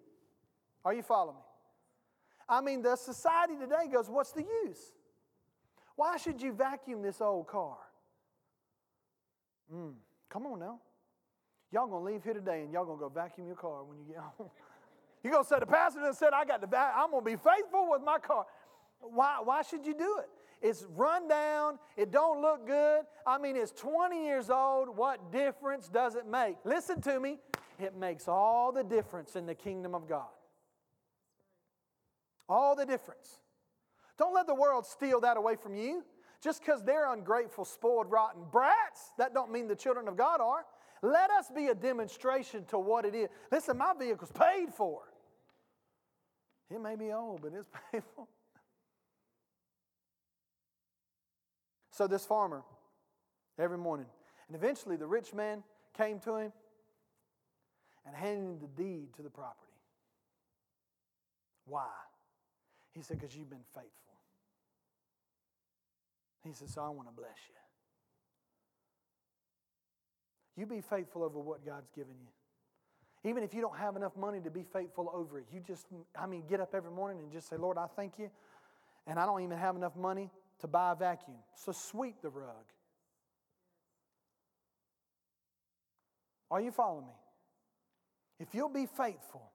Are 0.82 0.94
you 0.94 1.02
following 1.02 1.36
me? 1.36 1.42
I 2.48 2.62
mean, 2.62 2.80
the 2.80 2.96
society 2.96 3.52
today 3.60 3.86
goes, 3.92 4.08
What's 4.08 4.32
the 4.32 4.46
use? 4.64 4.94
Why 5.96 6.16
should 6.16 6.42
you 6.42 6.52
vacuum 6.52 7.02
this 7.02 7.20
old 7.20 7.46
car? 7.46 7.76
Mm, 9.72 9.94
come 10.28 10.46
on 10.46 10.58
now. 10.58 10.80
Y'all 11.72 11.86
gonna 11.86 12.04
leave 12.04 12.22
here 12.22 12.34
today 12.34 12.62
and 12.62 12.72
y'all 12.72 12.84
gonna 12.84 12.98
go 12.98 13.08
vacuum 13.08 13.46
your 13.46 13.56
car 13.56 13.84
when 13.84 13.98
you 13.98 14.04
get 14.04 14.16
home. 14.38 14.50
You're 15.24 15.32
going 15.32 15.44
to 15.44 15.48
say, 15.48 15.58
the 15.58 15.66
pastor 15.66 16.00
just 16.00 16.18
said, 16.18 16.34
I 16.34 16.44
got 16.44 16.60
the, 16.60 16.78
I'm 16.78 17.10
going 17.10 17.24
to 17.24 17.30
be 17.30 17.36
faithful 17.36 17.88
with 17.90 18.02
my 18.04 18.18
car. 18.18 18.44
Why, 19.00 19.38
why 19.42 19.62
should 19.62 19.86
you 19.86 19.94
do 19.94 20.18
it? 20.20 20.28
It's 20.60 20.86
run 20.94 21.28
down. 21.28 21.78
It 21.96 22.12
don't 22.12 22.42
look 22.42 22.66
good. 22.66 23.04
I 23.26 23.38
mean, 23.38 23.56
it's 23.56 23.72
20 23.72 24.22
years 24.22 24.50
old. 24.50 24.94
What 24.94 25.32
difference 25.32 25.88
does 25.88 26.14
it 26.14 26.26
make? 26.26 26.56
Listen 26.64 27.00
to 27.02 27.18
me. 27.18 27.38
It 27.80 27.96
makes 27.96 28.28
all 28.28 28.70
the 28.70 28.84
difference 28.84 29.34
in 29.34 29.46
the 29.46 29.54
kingdom 29.54 29.94
of 29.94 30.06
God. 30.06 30.28
All 32.46 32.76
the 32.76 32.84
difference. 32.84 33.38
Don't 34.18 34.34
let 34.34 34.46
the 34.46 34.54
world 34.54 34.86
steal 34.86 35.20
that 35.20 35.36
away 35.36 35.56
from 35.56 35.74
you. 35.74 36.04
Just 36.40 36.60
because 36.60 36.82
they're 36.82 37.12
ungrateful, 37.12 37.64
spoiled, 37.64 38.10
rotten 38.10 38.42
brats, 38.52 39.12
that 39.18 39.32
don't 39.32 39.50
mean 39.50 39.66
the 39.66 39.74
children 39.74 40.08
of 40.08 40.16
God 40.16 40.40
are. 40.40 40.64
Let 41.02 41.30
us 41.30 41.50
be 41.54 41.68
a 41.68 41.74
demonstration 41.74 42.64
to 42.66 42.78
what 42.78 43.04
it 43.04 43.14
is. 43.14 43.28
Listen, 43.50 43.78
my 43.78 43.92
vehicle's 43.98 44.32
paid 44.32 44.72
for. 44.74 45.00
It 46.70 46.80
may 46.80 46.96
be 46.96 47.12
old, 47.12 47.42
but 47.42 47.52
it's 47.54 47.68
paid 47.92 48.02
for. 48.14 48.26
So 51.90 52.06
this 52.06 52.26
farmer, 52.26 52.62
every 53.58 53.78
morning, 53.78 54.06
and 54.48 54.56
eventually 54.56 54.96
the 54.96 55.06
rich 55.06 55.32
man 55.32 55.62
came 55.96 56.18
to 56.20 56.36
him 56.36 56.52
and 58.06 58.14
handed 58.14 58.44
him 58.44 58.58
the 58.58 58.82
deed 58.82 59.14
to 59.14 59.22
the 59.22 59.30
property. 59.30 59.72
Why? 61.66 61.88
He 62.92 63.02
said, 63.02 63.18
Because 63.18 63.36
you've 63.36 63.50
been 63.50 63.64
faithful. 63.74 64.03
He 66.44 66.52
says, 66.52 66.72
So 66.74 66.82
I 66.82 66.88
want 66.90 67.08
to 67.08 67.14
bless 67.14 67.36
you. 67.48 67.54
You 70.56 70.66
be 70.66 70.80
faithful 70.80 71.24
over 71.24 71.40
what 71.40 71.64
God's 71.64 71.90
given 71.96 72.14
you. 72.20 72.28
Even 73.28 73.42
if 73.42 73.54
you 73.54 73.62
don't 73.62 73.76
have 73.78 73.96
enough 73.96 74.16
money 74.16 74.40
to 74.40 74.50
be 74.50 74.62
faithful 74.62 75.10
over 75.12 75.38
it, 75.38 75.46
you 75.52 75.60
just, 75.60 75.86
I 76.18 76.26
mean, 76.26 76.44
get 76.48 76.60
up 76.60 76.74
every 76.74 76.90
morning 76.90 77.20
and 77.22 77.32
just 77.32 77.48
say, 77.48 77.56
Lord, 77.56 77.78
I 77.78 77.86
thank 77.96 78.18
you. 78.18 78.30
And 79.06 79.18
I 79.18 79.26
don't 79.26 79.42
even 79.42 79.56
have 79.56 79.76
enough 79.76 79.96
money 79.96 80.30
to 80.60 80.68
buy 80.68 80.92
a 80.92 80.94
vacuum. 80.94 81.38
So 81.54 81.72
sweep 81.72 82.20
the 82.22 82.28
rug. 82.28 82.64
Are 86.50 86.60
you 86.60 86.70
following 86.70 87.06
me? 87.06 87.12
If 88.38 88.54
you'll 88.54 88.68
be 88.68 88.86
faithful, 88.86 89.50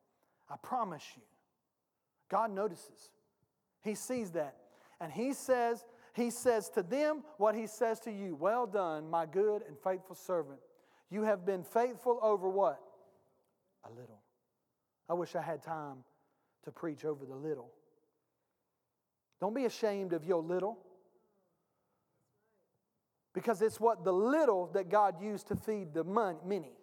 I 0.50 0.56
promise 0.62 1.04
you, 1.16 1.22
God 2.30 2.52
notices. 2.52 3.12
He 3.84 3.96
sees 3.96 4.32
that. 4.32 4.56
And 5.00 5.12
He 5.12 5.34
says, 5.34 5.86
He 6.20 6.32
says 6.32 6.70
to 6.72 6.84
them 6.84 7.24
what 7.38 7.56
He 7.56 7.66
says 7.66 8.00
to 8.02 8.12
you 8.12 8.36
Well 8.36 8.68
done, 8.68 9.10
my 9.10 9.26
good 9.26 9.64
and 9.68 9.78
faithful 9.80 10.16
servant. 10.16 10.60
You 11.10 11.24
have 11.24 11.46
been 11.46 11.64
faithful 11.64 12.20
over 12.22 12.50
what? 12.50 12.80
a 13.86 13.90
little. 13.90 14.20
I 15.08 15.14
wish 15.14 15.36
I 15.36 15.42
had 15.42 15.64
time 15.64 16.04
to 16.66 16.72
preach 16.72 17.06
over 17.06 17.26
the 17.26 17.36
little. 17.36 17.72
Don't 19.40 19.56
be 19.56 19.66
ashamed 19.66 20.14
of 20.14 20.26
your 20.26 20.44
little. 20.44 20.78
Because 23.34 23.62
it's 23.62 23.80
what 23.80 24.04
the 24.04 24.12
little 24.12 24.68
that 24.74 24.90
God 24.90 25.22
used 25.22 25.48
to 25.48 25.56
feed 25.56 25.94
the 25.94 26.04
many. 26.04 26.74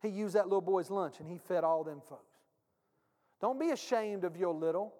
He 0.00 0.08
used 0.08 0.34
that 0.34 0.44
little 0.44 0.60
boy's 0.60 0.90
lunch 0.90 1.18
and 1.18 1.28
he 1.28 1.38
fed 1.38 1.64
all 1.64 1.82
them 1.82 2.00
folks. 2.08 2.22
Don't 3.40 3.58
be 3.58 3.70
ashamed 3.70 4.24
of 4.24 4.36
your 4.36 4.54
little. 4.54 4.94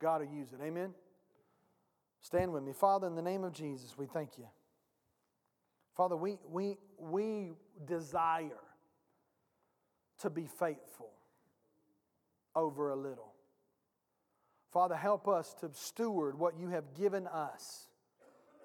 God 0.00 0.20
will 0.22 0.34
use 0.34 0.52
it. 0.52 0.60
Amen. 0.62 0.94
Stand 2.20 2.52
with 2.52 2.62
me. 2.62 2.72
Father, 2.72 3.06
in 3.06 3.14
the 3.14 3.22
name 3.22 3.44
of 3.44 3.52
Jesus, 3.52 3.96
we 3.96 4.06
thank 4.06 4.38
you. 4.38 4.46
Father, 5.96 6.16
we, 6.16 6.38
we, 6.48 6.78
we 6.98 7.52
desire 7.86 8.50
to 10.20 10.30
be 10.30 10.46
faithful 10.46 11.10
over 12.54 12.90
a 12.90 12.96
little. 12.96 13.32
Father, 14.72 14.94
help 14.94 15.28
us 15.28 15.54
to 15.60 15.70
steward 15.72 16.38
what 16.38 16.58
you 16.58 16.68
have 16.68 16.94
given 16.94 17.26
us 17.26 17.88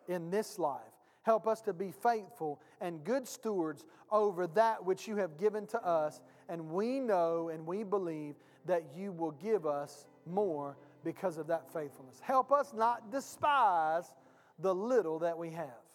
in 0.07 0.29
this 0.29 0.59
life. 0.59 0.81
Help 1.23 1.47
us 1.47 1.61
to 1.61 1.73
be 1.73 1.91
faithful 1.91 2.61
and 2.79 3.03
good 3.03 3.27
stewards 3.27 3.83
over 4.11 4.45
that 4.45 4.85
which 4.85 5.07
you 5.07 5.15
have 5.15 5.39
given 5.39 5.65
to 5.67 5.83
us. 5.83 6.21
And 6.47 6.69
we 6.69 6.99
know 6.99 7.49
and 7.49 7.65
we 7.65 7.83
believe 7.83 8.35
that 8.65 8.83
you 8.95 9.11
will 9.11 9.31
give 9.31 9.65
us 9.65 10.05
more 10.27 10.77
because 11.05 11.37
of 11.37 11.47
that 11.47 11.71
faithfulness. 11.71 12.19
Help 12.19 12.51
us 12.51 12.73
not 12.75 13.09
despise 13.09 14.11
the 14.59 14.75
little 14.75 15.19
that 15.19 15.37
we 15.37 15.51
have. 15.51 15.85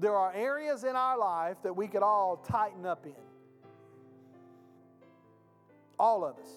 there 0.00 0.16
are 0.16 0.32
areas 0.34 0.82
in 0.84 0.96
our 0.96 1.18
life 1.18 1.58
that 1.62 1.76
we 1.76 1.86
could 1.86 2.02
all 2.02 2.38
tighten 2.38 2.86
up 2.86 3.04
in. 3.04 3.12
All 5.98 6.24
of 6.24 6.38
us. 6.38 6.48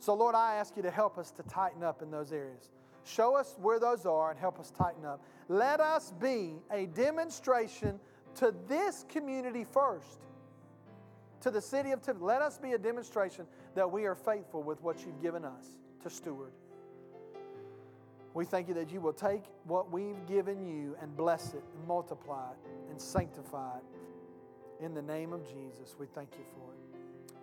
So, 0.00 0.14
Lord, 0.14 0.34
I 0.34 0.56
ask 0.56 0.76
you 0.76 0.82
to 0.82 0.90
help 0.90 1.18
us 1.18 1.30
to 1.32 1.42
tighten 1.44 1.84
up 1.84 2.02
in 2.02 2.10
those 2.10 2.32
areas. 2.32 2.70
Show 3.04 3.36
us 3.36 3.56
where 3.60 3.78
those 3.78 4.04
are 4.04 4.30
and 4.30 4.38
help 4.38 4.58
us 4.58 4.70
tighten 4.70 5.04
up. 5.04 5.22
Let 5.48 5.80
us 5.80 6.12
be 6.20 6.56
a 6.70 6.86
demonstration 6.86 8.00
to 8.36 8.54
this 8.66 9.04
community 9.08 9.64
first, 9.64 10.26
to 11.40 11.50
the 11.50 11.60
city 11.60 11.92
of 11.92 12.02
Tiffin. 12.02 12.22
Let 12.22 12.42
us 12.42 12.58
be 12.58 12.72
a 12.72 12.78
demonstration 12.78 13.46
that 13.74 13.90
we 13.90 14.06
are 14.06 14.14
faithful 14.14 14.62
with 14.62 14.82
what 14.82 15.04
you've 15.04 15.20
given 15.22 15.44
us 15.44 15.76
to 16.02 16.10
steward. 16.10 16.52
We 18.34 18.44
thank 18.44 18.68
you 18.68 18.74
that 18.74 18.92
you 18.92 19.00
will 19.00 19.12
take 19.12 19.44
what 19.64 19.90
we've 19.90 20.26
given 20.26 20.64
you 20.66 20.96
and 21.00 21.16
bless 21.16 21.54
it 21.54 21.64
and 21.74 21.86
multiply 21.86 22.50
it 22.52 22.90
and 22.90 23.00
sanctify 23.00 23.78
it. 23.78 24.84
In 24.84 24.94
the 24.94 25.02
name 25.02 25.32
of 25.32 25.44
Jesus, 25.44 25.96
we 25.98 26.06
thank 26.06 26.30
you 26.32 26.44
for 26.54 26.72
it. 26.72 26.78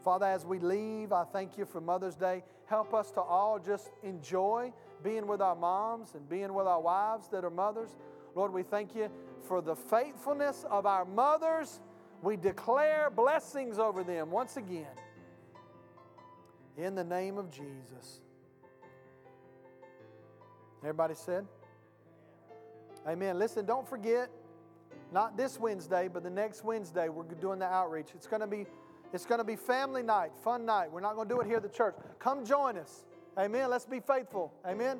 Father, 0.03 0.27
as 0.27 0.45
we 0.45 0.59
leave, 0.59 1.11
I 1.11 1.23
thank 1.23 1.57
you 1.57 1.65
for 1.65 1.81
Mother's 1.81 2.15
Day. 2.15 2.43
Help 2.67 2.93
us 2.93 3.11
to 3.11 3.21
all 3.21 3.59
just 3.59 3.89
enjoy 4.03 4.71
being 5.03 5.27
with 5.27 5.41
our 5.41 5.55
moms 5.55 6.13
and 6.13 6.29
being 6.29 6.53
with 6.53 6.67
our 6.67 6.79
wives 6.79 7.27
that 7.29 7.43
are 7.43 7.49
mothers. 7.49 7.95
Lord, 8.35 8.53
we 8.53 8.63
thank 8.63 8.95
you 8.95 9.09
for 9.47 9.61
the 9.61 9.75
faithfulness 9.75 10.65
of 10.69 10.85
our 10.85 11.05
mothers. 11.05 11.79
We 12.25 12.37
declare 12.37 13.11
blessings 13.11 13.77
over 13.77 14.03
them 14.03 14.31
once 14.31 14.57
again. 14.57 14.87
In 16.75 16.95
the 16.95 17.03
name 17.03 17.37
of 17.37 17.51
Jesus. 17.51 18.21
Everybody 20.81 21.13
said? 21.13 21.45
Amen. 23.07 23.37
Listen, 23.37 23.63
don't 23.63 23.87
forget, 23.87 24.31
not 25.13 25.37
this 25.37 25.59
Wednesday, 25.59 26.09
but 26.11 26.23
the 26.23 26.29
next 26.31 26.63
Wednesday, 26.63 27.09
we're 27.09 27.25
doing 27.25 27.59
the 27.59 27.65
outreach. 27.65 28.07
It's 28.15 28.27
going 28.27 28.41
to 28.41 28.47
be 28.47 28.65
it's 29.13 29.27
going 29.27 29.37
to 29.37 29.45
be 29.45 29.55
family 29.55 30.01
night, 30.01 30.31
fun 30.43 30.65
night. 30.65 30.91
We're 30.91 31.01
not 31.01 31.15
going 31.15 31.29
to 31.29 31.35
do 31.35 31.41
it 31.41 31.45
here 31.45 31.57
at 31.57 31.63
the 31.63 31.69
church. 31.69 31.93
Come 32.17 32.43
join 32.43 32.75
us. 32.75 33.05
Amen. 33.37 33.69
Let's 33.69 33.85
be 33.85 33.99
faithful. 33.99 34.51
Amen. 34.65 34.97